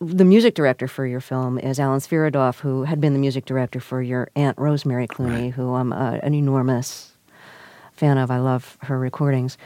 [0.05, 3.79] the music director for your film is Allen Sviridoff, who had been the music director
[3.79, 5.53] for your Aunt Rosemary Clooney, Right.
[5.53, 7.11] who I'm uh, an enormous
[7.93, 8.29] fan of.
[8.31, 9.57] I love her recordings.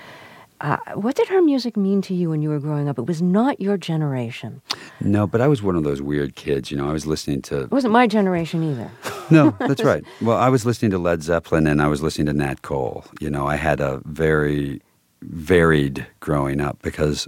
[0.61, 2.99] Uh, what did her music mean to you when you were growing up?
[2.99, 4.61] It was not your generation.
[4.99, 6.69] No, but I was one of those weird kids.
[6.69, 7.61] You know, I was listening to.
[7.61, 8.91] It wasn't my generation either.
[9.31, 10.03] No, that's right.
[10.23, 13.05] Well, I was listening to Led Zeppelin and I was listening to Nat Cole.
[13.21, 14.81] You know, I had a very
[15.21, 17.27] varied growing up because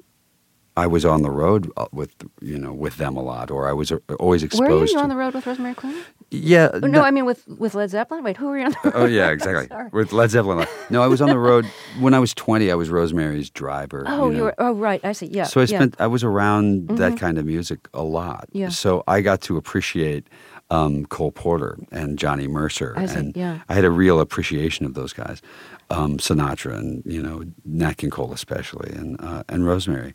[0.77, 3.73] I was on the road uh, with you know with them a lot, or I
[3.73, 4.93] was uh, always exposed.
[4.93, 6.01] Were you, on the road with Rosemary Clooney?
[6.29, 6.69] Yeah.
[6.73, 8.23] Oh, no, I mean with with Led Zeppelin.
[8.23, 8.93] Wait, who were you on the road?
[8.95, 9.67] Oh yeah, exactly.
[9.91, 10.65] With Led Zeppelin.
[10.89, 11.65] No, I was on the road
[11.99, 12.71] when I was twenty.
[12.71, 14.05] I was Rosemary's driver.
[14.07, 14.55] Oh, you you, were.
[14.57, 15.03] Oh, right.
[15.03, 15.27] I see.
[15.27, 15.43] Yeah.
[15.43, 15.77] So I yeah.
[15.77, 15.95] spent.
[15.99, 17.19] I was around that Mhm.
[17.19, 18.47] kind of music a lot.
[18.53, 18.69] Yeah.
[18.69, 20.27] So I got to appreciate
[20.69, 23.59] um, Cole Porter and Johnny Mercer, I see, and yeah.
[23.67, 25.41] I had a real appreciation of those guys,
[25.89, 30.13] um, Sinatra and you know Nat King Cole especially, and uh, and Rosemary,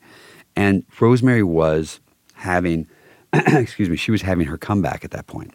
[0.57, 2.01] and Rosemary was
[2.35, 2.87] having,
[3.33, 5.55] excuse me, she was having her comeback at that point,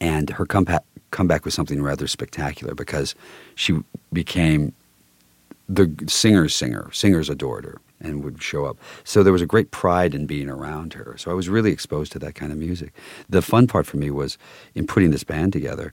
[0.00, 3.16] and her comeback comeback was something rather spectacular because
[3.56, 3.80] she
[4.12, 4.72] became
[5.68, 6.90] the singer's singer.
[6.92, 8.78] Singers adored her and would show up.
[9.04, 11.16] So there was a great pride in being around her.
[11.18, 12.92] So I was really exposed to that kind of music.
[13.28, 14.38] The fun part for me was
[14.74, 15.92] in putting this band together.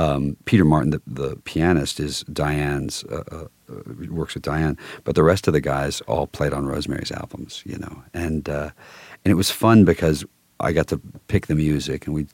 [0.00, 5.14] Um, Peter Martin, the, the pianist, is Dianne's uh, uh, uh, works with Diane, but
[5.14, 8.70] the rest of the guys all played on Rosemary's albums, you know, and uh,
[9.24, 10.24] and it was fun because
[10.58, 12.26] I got to pick the music, and we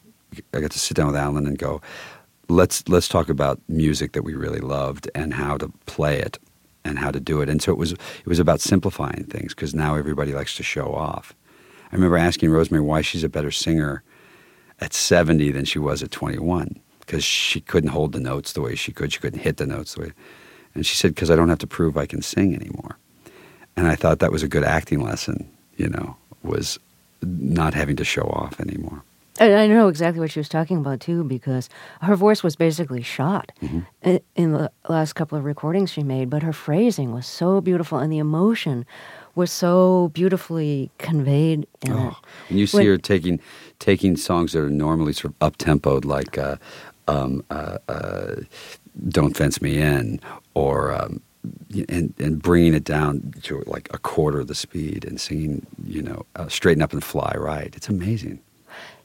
[0.54, 1.80] I got to sit down with Alan and go,
[2.48, 6.38] let's let's talk about music that we really loved and how to play it
[6.84, 7.48] and how to do it.
[7.48, 10.94] And so it was it was about simplifying things because now everybody likes to show
[10.94, 11.34] off.
[11.90, 14.04] I remember asking Rosemary why she's a better singer
[14.80, 18.74] at 70 than she was at 21 because she couldn't hold the notes the way
[18.74, 19.12] she could.
[19.12, 20.12] She couldn't hit the notes the way.
[20.74, 22.98] And she said, because I don't have to prove I can sing anymore.
[23.76, 26.78] And I thought that was a good acting lesson, you know, was
[27.22, 29.02] not having to show off anymore.
[29.38, 31.68] And I know exactly what she was talking about too, because
[32.00, 34.16] her voice was basically shot Mm-hmm.
[34.34, 36.30] in, the last couple of recordings she made.
[36.30, 38.86] But her phrasing was so beautiful, and the emotion
[39.34, 41.94] was so beautifully conveyed in it.
[41.94, 42.16] Oh,
[42.48, 43.40] when you see When- her taking
[43.78, 46.56] taking songs that are normally sort of up tempoed, like uh,
[47.08, 48.34] um, uh, uh,
[49.08, 50.20] "Don't Fence Me In,"
[50.54, 51.20] or um,
[51.88, 56.02] and and bringing it down to like a quarter of the speed and singing, you
[56.02, 58.40] know, uh, "Straighten Up and Fly Right." It's amazing.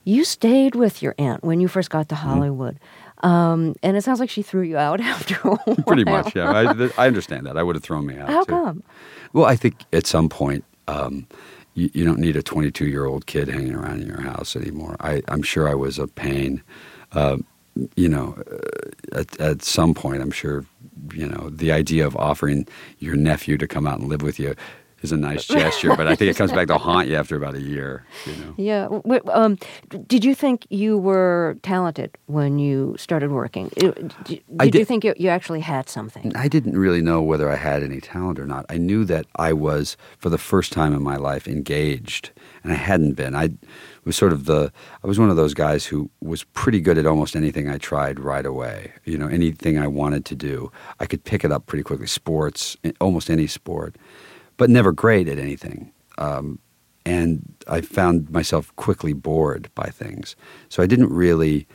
[0.04, 2.16] You stayed with your aunt when you first got Mm-hmm.
[2.16, 2.80] to Hollywood,
[3.22, 5.76] um, and it sounds like she threw you out after a while.
[5.86, 6.50] Pretty much, yeah.
[6.52, 7.56] I, I understand that.
[7.58, 8.30] I would have thrown me out.
[8.30, 8.52] How too.
[8.52, 8.84] come?
[9.34, 11.28] Well, I think at some point um,
[11.76, 14.96] you, you don't need a 22 year old kid hanging around in your house anymore.
[15.00, 16.64] I, I'm sure I was a pain.
[17.12, 17.46] Um,
[17.96, 20.66] you know, uh, at, at some point, I'm sure,
[21.14, 22.68] you know, the idea of offering
[23.00, 24.56] your nephew to come out and live with you
[25.02, 27.56] is a nice gesture, but I think it comes back to haunt you after about
[27.56, 28.54] a year, you know.
[28.58, 29.22] Yeah.
[29.32, 29.58] um,
[30.08, 33.72] did you think you were talented when you started working?
[33.82, 33.92] Uh,
[34.24, 36.32] d- I Did you think you, you actually had something?
[36.36, 38.66] I didn't really know whether I had any talent or not.
[38.70, 42.32] I knew that I was, for the first time in my life, engaged,
[42.64, 43.36] and I hadn't been.
[43.36, 43.50] I
[44.06, 44.72] was sort of the,
[45.04, 48.20] I was one of those guys who was pretty good at almost anything I tried
[48.20, 48.94] right away.
[49.06, 52.08] You know, anything I wanted to do, I could pick it up pretty quickly.
[52.08, 53.96] Sports, almost any sport,
[54.58, 55.92] but never great at anything.
[56.18, 56.60] Um,
[57.06, 60.36] and I found myself quickly bored by things.
[60.70, 61.68] So I didn't really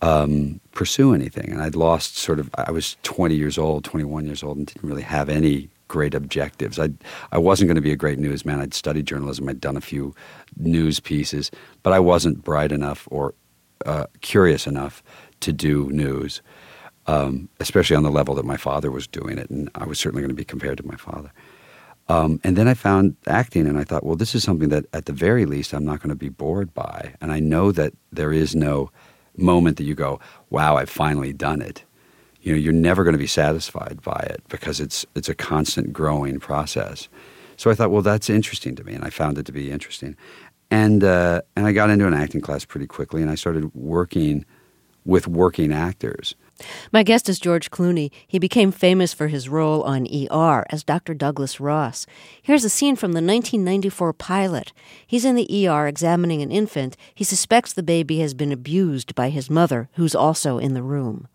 [0.00, 1.50] um, pursue anything.
[1.50, 4.88] And I'd lost sort of, I was 20 years old, 21 years old, and didn't
[4.88, 6.78] really have any great objectives.
[6.78, 6.88] I,
[7.32, 8.60] I wasn't going to be a great newsman.
[8.60, 10.14] I'd studied journalism, I'd done a few
[10.56, 11.50] news pieces,
[11.82, 13.34] but I wasn't bright enough or
[13.84, 15.02] uh, curious enough
[15.40, 16.40] to do news,
[17.06, 19.50] um, especially on the level that my father was doing it.
[19.50, 21.30] And I was certainly going to be compared to my father.
[22.08, 25.04] Um, and then I found acting, and I thought, well, this is something that at
[25.04, 27.14] the very least I'm not going to be bored by.
[27.20, 28.90] And I know that there is no
[29.36, 31.84] moment that you go, wow, I've finally done it.
[32.42, 35.92] You know, you're never going to be satisfied by it because it's it's a constant
[35.92, 37.08] growing process.
[37.56, 40.16] So I thought, well, that's interesting to me, and I found it to be interesting.
[40.70, 44.44] And uh, and I got into an acting class pretty quickly, and I started working
[45.04, 46.34] with working actors.
[46.92, 48.10] My guest is George Clooney.
[48.26, 51.14] He became famous for his role on ER as Dr.
[51.14, 52.06] Douglas Ross.
[52.40, 54.72] Here's a scene from the 1994 pilot.
[55.06, 56.96] He's in the ER examining an infant.
[57.14, 61.26] He suspects the baby has been abused by his mother, who's also in the room.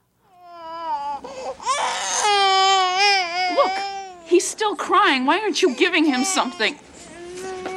[4.37, 5.25] He's still crying.
[5.25, 6.77] Why aren't you giving him something?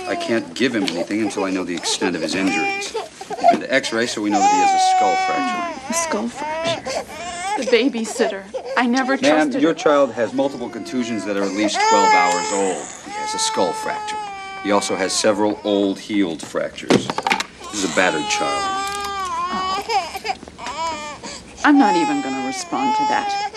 [0.07, 2.91] I can't give him anything until I know the extent of his injuries.
[2.91, 5.89] He's been to x-ray, so we know that he has a skull fracture.
[5.89, 7.63] A skull fracture.
[7.63, 8.45] The babysitter.
[8.77, 12.53] I never Ma'am, trusted your child has multiple contusions that are at least 12 hours
[12.53, 12.85] old.
[13.07, 14.19] He has a skull fracture.
[14.63, 17.07] He also has several old healed fractures.
[17.07, 18.77] This is a battered child.
[21.65, 23.50] I'm not even going to respond to that.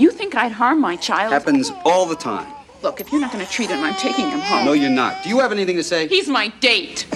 [0.00, 1.30] You think I'd harm my child?
[1.30, 2.50] Happens all the time.
[2.82, 4.64] Look, if you're not going to treat him, I'm taking him home.
[4.64, 5.22] No, you're not.
[5.22, 6.08] Do you have anything to say?
[6.08, 7.06] He's my date.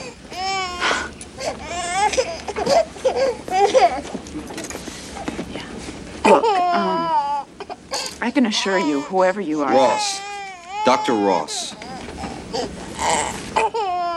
[6.27, 7.47] Look, um,
[8.21, 9.73] I can assure you, whoever you are.
[9.73, 10.21] Ross.
[10.85, 11.15] Dr.
[11.15, 11.75] Ross.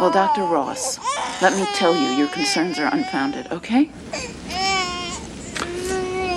[0.01, 0.43] Well, Dr.
[0.43, 0.99] Ross,
[1.41, 3.89] let me tell you, your concerns are unfounded, okay?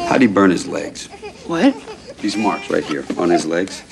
[0.07, 1.09] How'd he burn his legs?
[1.49, 1.75] What?
[2.21, 3.83] These marks right here on his legs.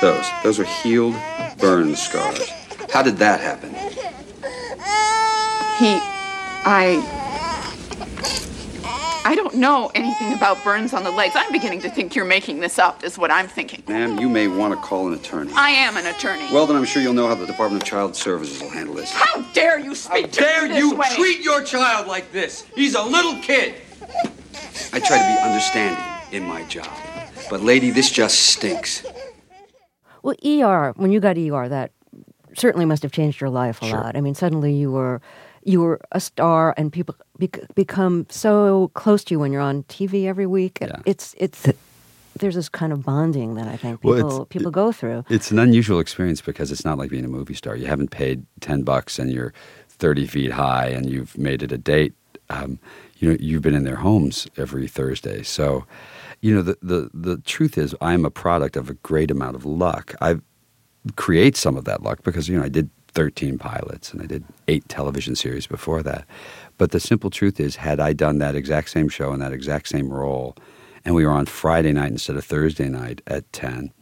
[0.00, 0.26] Those.
[0.42, 1.14] Those are healed
[1.58, 2.48] burn scars.
[2.92, 3.74] How did that happen?
[5.78, 5.98] He.
[6.64, 7.16] I.
[9.24, 11.34] I don't know anything about burns on the legs.
[11.36, 13.82] I'm beginning to think you're making this up, is what I'm thinking.
[13.86, 15.52] Ma'am, you may want to call an attorney.
[15.54, 16.48] I am an attorney.
[16.50, 19.12] Well, then I'm sure you'll know how the Department of Child Services will handle this.
[19.12, 21.08] How dare you speak to me this way?
[21.14, 22.64] Treat your child like this?
[22.74, 23.74] He's a little kid.
[24.94, 26.02] I try to be understanding
[26.32, 26.88] in my job.
[27.50, 29.04] But, lady, this just stinks.
[30.22, 31.92] Well, ER, when you got ER, that
[32.56, 33.98] certainly must have changed your life a Sure.
[34.00, 34.16] lot.
[34.16, 35.20] I mean, suddenly you were
[35.64, 39.82] you were a star, and people bec- become so close to you when you're on
[39.84, 40.78] TV every week.
[40.80, 40.96] Yeah.
[41.04, 41.66] It's it's
[42.38, 45.24] there's this kind of bonding that I think Well, people it's- people go through.
[45.28, 47.76] It's an unusual experience because it's not like being a movie star.
[47.76, 49.52] You haven't paid 10 bucks and you're
[49.88, 52.14] 30 feet high and you've made it a date.
[52.50, 52.78] Um,
[53.18, 55.42] you know, you've been in their homes every Thursday.
[55.42, 55.84] So,
[56.40, 59.64] you know, the, the, the truth is I'm a product of a great amount of
[59.64, 60.14] luck.
[60.20, 60.36] I
[61.16, 64.44] create some of that luck because, you know, I did 13 pilots and I did
[64.68, 66.26] eight television series before that.
[66.76, 69.88] But the simple truth is, had I done that exact same show in that exact
[69.88, 70.56] same role,
[71.04, 73.92] and we were on Friday night instead of Thursday night at 10,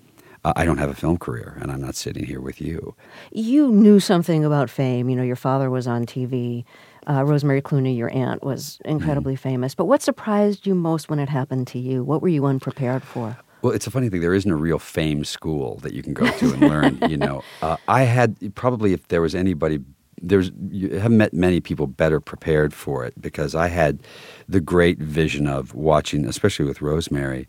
[0.45, 2.95] uh, I don't have a film career, and I'm not sitting here with you.
[3.32, 5.09] You knew something about fame.
[5.09, 6.64] You know, your father was on TV.
[7.09, 9.48] Uh, Rosemary Clooney, your aunt, was incredibly Mm-hmm.
[9.48, 9.74] famous.
[9.74, 12.02] But what surprised you most when it happened to you?
[12.02, 13.36] What were you unprepared for?
[13.62, 14.20] Well, it's a funny thing.
[14.20, 16.98] There isn't a real fame school that you can go to and learn.
[17.07, 19.78] You know, uh, I had probably if there was anybody,
[20.20, 24.00] there's you haven't met many people better prepared for it because I had
[24.48, 27.46] the great vision of watching, especially with Rosemary,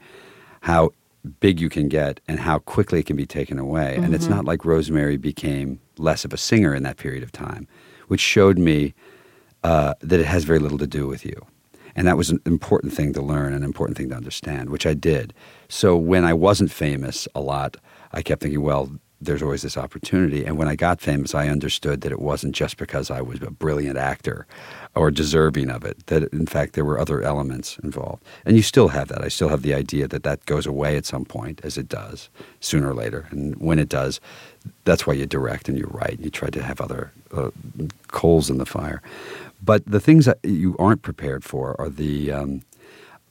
[0.62, 0.92] how
[1.40, 4.00] big you can get and how quickly it can be taken away.
[4.04, 4.36] And it's Mhm.
[4.36, 7.68] not like Rosemary became less of a singer in that period of time,
[8.08, 8.94] which showed me
[9.64, 11.46] uh, that it has very little to do with you.
[11.96, 14.94] And that was an important thing to learn, an important thing to understand, which I
[14.94, 15.34] did.
[15.68, 17.78] So when I wasn't famous a lot,
[18.12, 20.46] I kept thinking, well, there's always this opportunity.
[20.46, 23.50] And when I got famous, I understood that it wasn't just because I was a
[23.50, 24.46] brilliant actor
[24.96, 28.24] or deserving of it, that in fact there were other elements involved.
[28.46, 29.24] And you still have that.
[29.24, 32.30] I still have the idea that that goes away at some point, as it does,
[32.60, 33.28] sooner or later.
[33.32, 34.20] And when it does,
[34.86, 36.18] that's why you direct and you write.
[36.18, 37.50] And you try to have other uh,
[38.10, 39.02] coals in the fire.
[39.62, 42.62] But the things that you aren't prepared for are the um,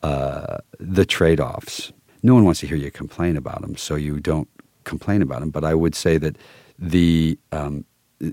[0.03, 1.93] uh, the trade offs.
[2.23, 4.49] No one wants to hear you complain about them, so you don't
[4.85, 5.51] complain about them.
[5.51, 6.37] But I would say that
[6.79, 7.85] the um,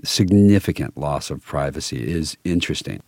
[0.02, 3.02] significant loss of privacy is interesting.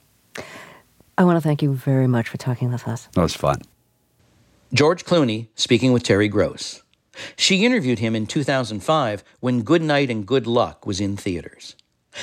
[1.18, 3.08] I want to thank you very much for talking with us.
[3.12, 3.62] That was fun.
[4.72, 6.82] George Clooney speaking with Terry Gross.
[7.36, 11.74] She interviewed him in 2005 when Good Night and Good Luck was in theaters.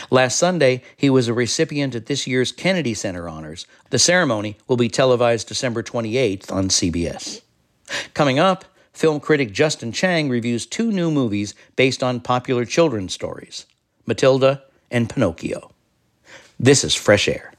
[0.10, 3.66] Last Sunday, he was a recipient at this year's Kennedy Center Honors.
[3.90, 7.42] The ceremony will be televised December 28th on CBS.
[8.14, 13.66] Coming up, film critic Justin Chang reviews two new movies based on popular children's stories
[14.06, 15.72] Matilda and Pinocchio.
[16.60, 17.54] This is Fresh Air.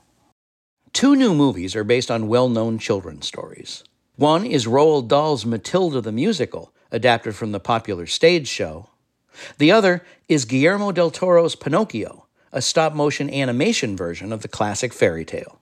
[0.93, 3.85] Two new movies are based on well known children's stories.
[4.17, 8.91] One is Roald Dahl's Matilda the Musical, adapted from the popular stage show.
[9.59, 12.24] The other is Guillermo del Toro's Pinocchio,
[12.55, 15.59] a stop motion animation version of the classic fairy tale.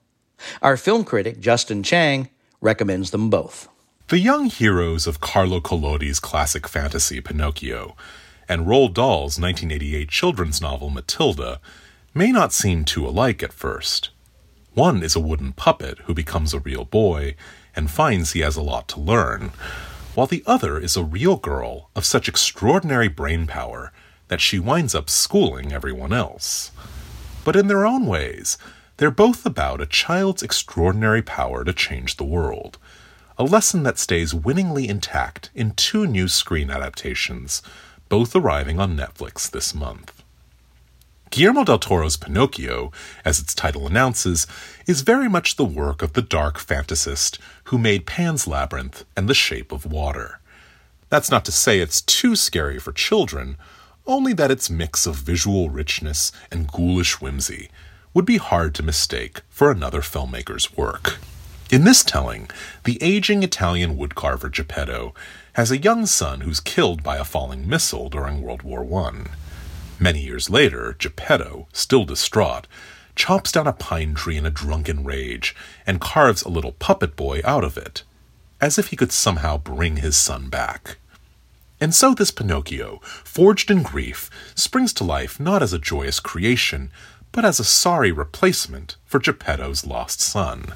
[0.61, 2.29] Our film critic, Justin Chang,
[2.61, 3.69] recommends them both.
[4.09, 7.97] The young heroes of Carlo Collodi's classic fantasy Pinocchio
[8.49, 11.61] and Roald Dahl's 1988 children's novel Matilda
[12.13, 14.11] may not seem too alike at first.
[14.75, 17.37] One is a wooden puppet who becomes a real boy
[17.75, 19.53] and finds he has a lot to learn,
[20.15, 23.93] while the other is a real girl of such extraordinary brain power
[24.33, 26.71] that she winds up schooling everyone else.
[27.45, 28.57] But in their own ways,
[28.97, 32.79] they're both about a child's extraordinary power to change the world,
[33.37, 37.61] a lesson that stays winningly intact in two new screen adaptations,
[38.09, 40.23] both arriving on Netflix this month.
[41.29, 42.91] Guillermo del Toro's Pinocchio,
[43.27, 44.47] as its title announces,
[44.87, 49.35] is very much the work of the dark fantasist who made Pan's Labyrinth and The
[49.35, 50.41] Shape of Water.
[51.11, 53.59] That's not to say it's too scary for children,
[54.07, 57.71] only that its mix of visual richness and ghoulish whimsy
[58.15, 61.19] would be hard to mistake for another filmmaker's work.
[61.71, 62.51] In this telling,
[62.85, 65.15] the aging Italian woodcarver Geppetto
[65.55, 69.25] has a young son who's killed by a falling missile during World War I.
[69.99, 72.67] Many years later, Geppetto, still distraught,
[73.15, 75.55] chops down a pine tree in a drunken rage
[75.87, 78.03] and carves a little puppet boy out of it,
[78.61, 80.99] as if he could somehow bring his son back.
[81.83, 86.93] And so this Pinocchio, forged in grief, springs to life not as a joyous creation,
[87.33, 90.67] but as a sorry replacement for Geppetto's lost son.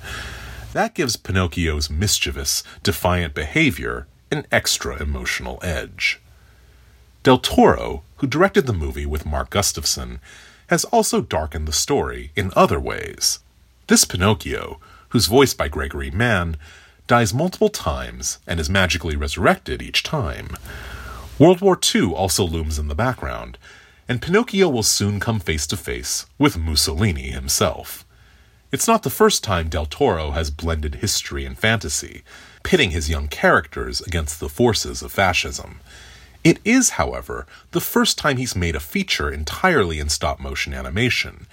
[0.72, 6.20] That gives Pinocchio's mischievous, defiant behavior an extra emotional edge.
[7.22, 10.18] Del Toro, who directed the movie with Mark Gustafson,
[10.70, 13.38] has also darkened the story in other ways.
[13.86, 14.80] This Pinocchio,
[15.10, 16.56] who's voiced by Gregory Mann,
[17.06, 20.56] dies multiple times and is magically resurrected each time.
[21.38, 23.58] World War II also looms in the background,
[24.08, 28.06] and Pinocchio will soon come face to face with Mussolini himself.
[28.72, 32.22] It's not the first time Del Toro has blended history and fantasy,
[32.62, 35.80] pitting his young characters against the forces of fascism.
[36.42, 41.46] It is, however, the first time he's made a feature entirely in stop motion animation,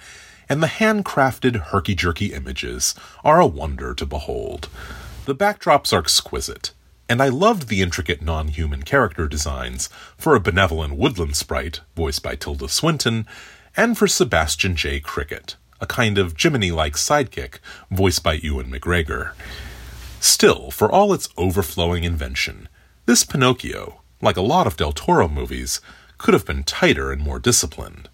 [0.48, 4.70] and the handcrafted herky jerky images are a wonder to behold.
[5.26, 6.72] The backdrops are exquisite,
[7.14, 9.88] and I loved the intricate non human character designs
[10.18, 13.24] for a benevolent woodland sprite, voiced by Tilda Swinton,
[13.76, 14.98] and for Sebastian J.
[14.98, 19.30] Cricket, a kind of Jiminy like sidekick, voiced by Ewan McGregor.
[20.18, 22.68] Still, for all its overflowing invention,
[23.06, 25.80] this Pinocchio, like a lot of Del Toro movies,
[26.18, 28.08] could have been tighter and more disciplined.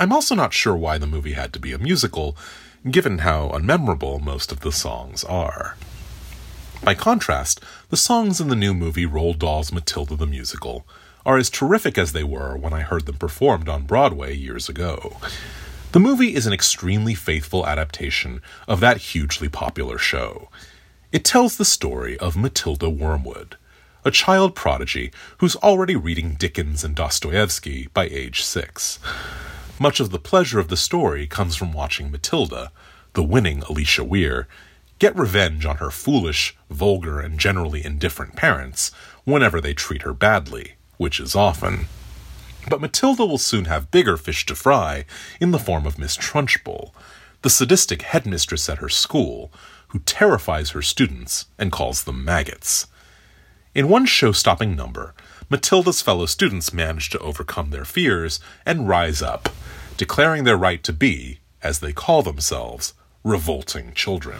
[0.00, 2.38] I'm also not sure why the movie had to be a musical,
[2.90, 5.76] given how unmemorable most of the songs are.
[6.84, 10.86] By contrast, the songs in the new movie Roald Dahl's Matilda the Musical
[11.24, 15.16] are as terrific as they were when I heard them performed on Broadway years ago.
[15.92, 20.50] The movie is an extremely faithful adaptation of that hugely popular show.
[21.10, 23.56] It tells the story of Matilda Wormwood,
[24.04, 28.98] a child prodigy who's already reading Dickens and Dostoevsky by age six.
[29.80, 32.70] Much of the pleasure of the story comes from watching Matilda,
[33.14, 34.46] the winning Alicia Weir,
[35.04, 38.90] get revenge on her foolish, vulgar, and generally indifferent parents
[39.24, 41.84] whenever they treat her badly, which is often.
[42.70, 45.04] But Matilda will soon have bigger fish to fry
[45.42, 46.94] in the form of Miss Trunchbull,
[47.42, 49.52] the sadistic headmistress at her school,
[49.88, 52.86] who terrifies her students and calls them maggots.
[53.74, 55.12] In one show stopping number,
[55.50, 59.50] Matilda's fellow students manage to overcome their fears and rise up,
[59.98, 62.94] declaring their right to be, as they call themselves,
[63.24, 64.36] revolting children.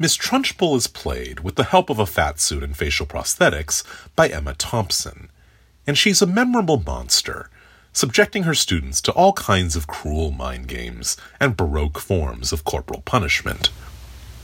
[0.00, 3.82] Miss Trunchbull is played, with the help of a fat suit and facial prosthetics,
[4.14, 5.28] by Emma Thompson,
[5.88, 7.50] and she's a memorable monster,
[7.92, 13.00] subjecting her students to all kinds of cruel mind games and baroque forms of corporal
[13.00, 13.70] punishment.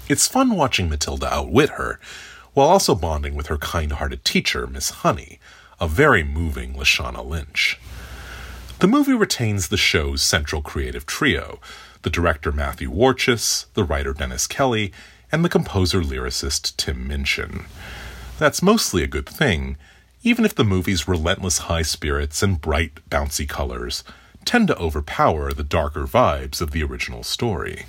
[0.09, 2.01] It's fun watching Matilda outwit her,
[2.53, 5.39] while also bonding with her kind hearted teacher, Miss Honey,
[5.81, 7.79] a very moving Lashana Lynch.
[8.81, 11.61] The movie retains the show's central creative trio
[12.03, 14.93] the director Matthew Warchus, the writer Dennis Kelly,
[15.35, 17.65] and the composer lyricist Tim Minchin.
[18.39, 19.77] That's mostly a good thing,
[20.23, 24.05] even if the movie's relentless high spirits and bright, bouncy colors
[24.45, 27.85] tend to overpower the darker vibes of the original story.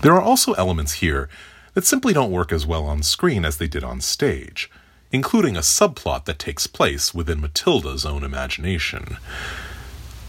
[0.00, 1.28] There are also elements here
[1.74, 4.70] that simply don't work as well on screen as they did on stage,
[5.12, 9.18] including a subplot that takes place within Matilda's own imagination.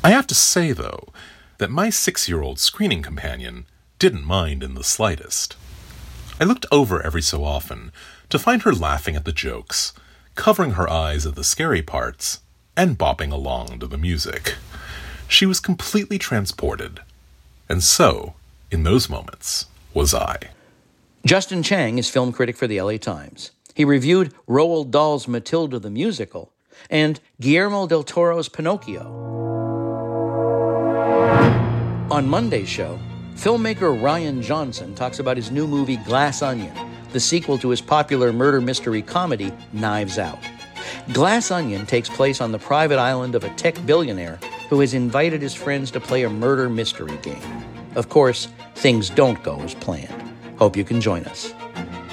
[0.03, 1.13] I have to say, though,
[1.59, 3.67] that my six year old screening companion
[3.99, 5.55] didn't mind in the slightest.
[6.41, 7.91] I looked over every so often
[8.29, 9.93] to find her laughing at the jokes,
[10.33, 12.39] covering her eyes at the scary parts,
[12.75, 14.55] and bopping along to the music.
[15.27, 17.01] she was completely transported.
[17.69, 18.33] And so,
[18.71, 20.49] in those moments, was I.
[21.27, 23.51] Justin Chang is film critic for the LA Times.
[23.75, 26.51] He reviewed Roald Dahl's Matilda the Musical
[26.89, 29.05] and Guillermo del Toro's Pinocchio.
[32.09, 32.99] On Monday's show,
[33.41, 36.71] filmmaker Rian Johnson talks about his new movie Glass Onion,
[37.11, 40.37] the sequel to his popular murder mystery comedy Knives Out.
[41.11, 44.39] Glass Onion takes place on the private island of a tech billionaire
[44.69, 47.41] who has invited his friends to play a murder mystery game.
[47.95, 50.13] Of course, things don't go as planned.
[50.59, 51.51] Hope you can join us.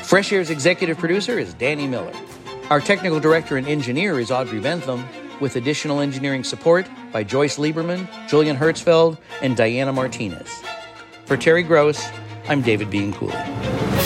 [0.04, 2.14] Fresh Air's executive producer is Danny Miller.
[2.70, 5.06] Our technical director and engineer is Audrey Bentham,
[5.40, 10.62] with additional engineering support by Joyce Lieberman, Julian Hertzfeld, and Diana Martinez.
[11.28, 12.08] For Terry Gross,
[12.48, 13.97] I'm David Bianculli.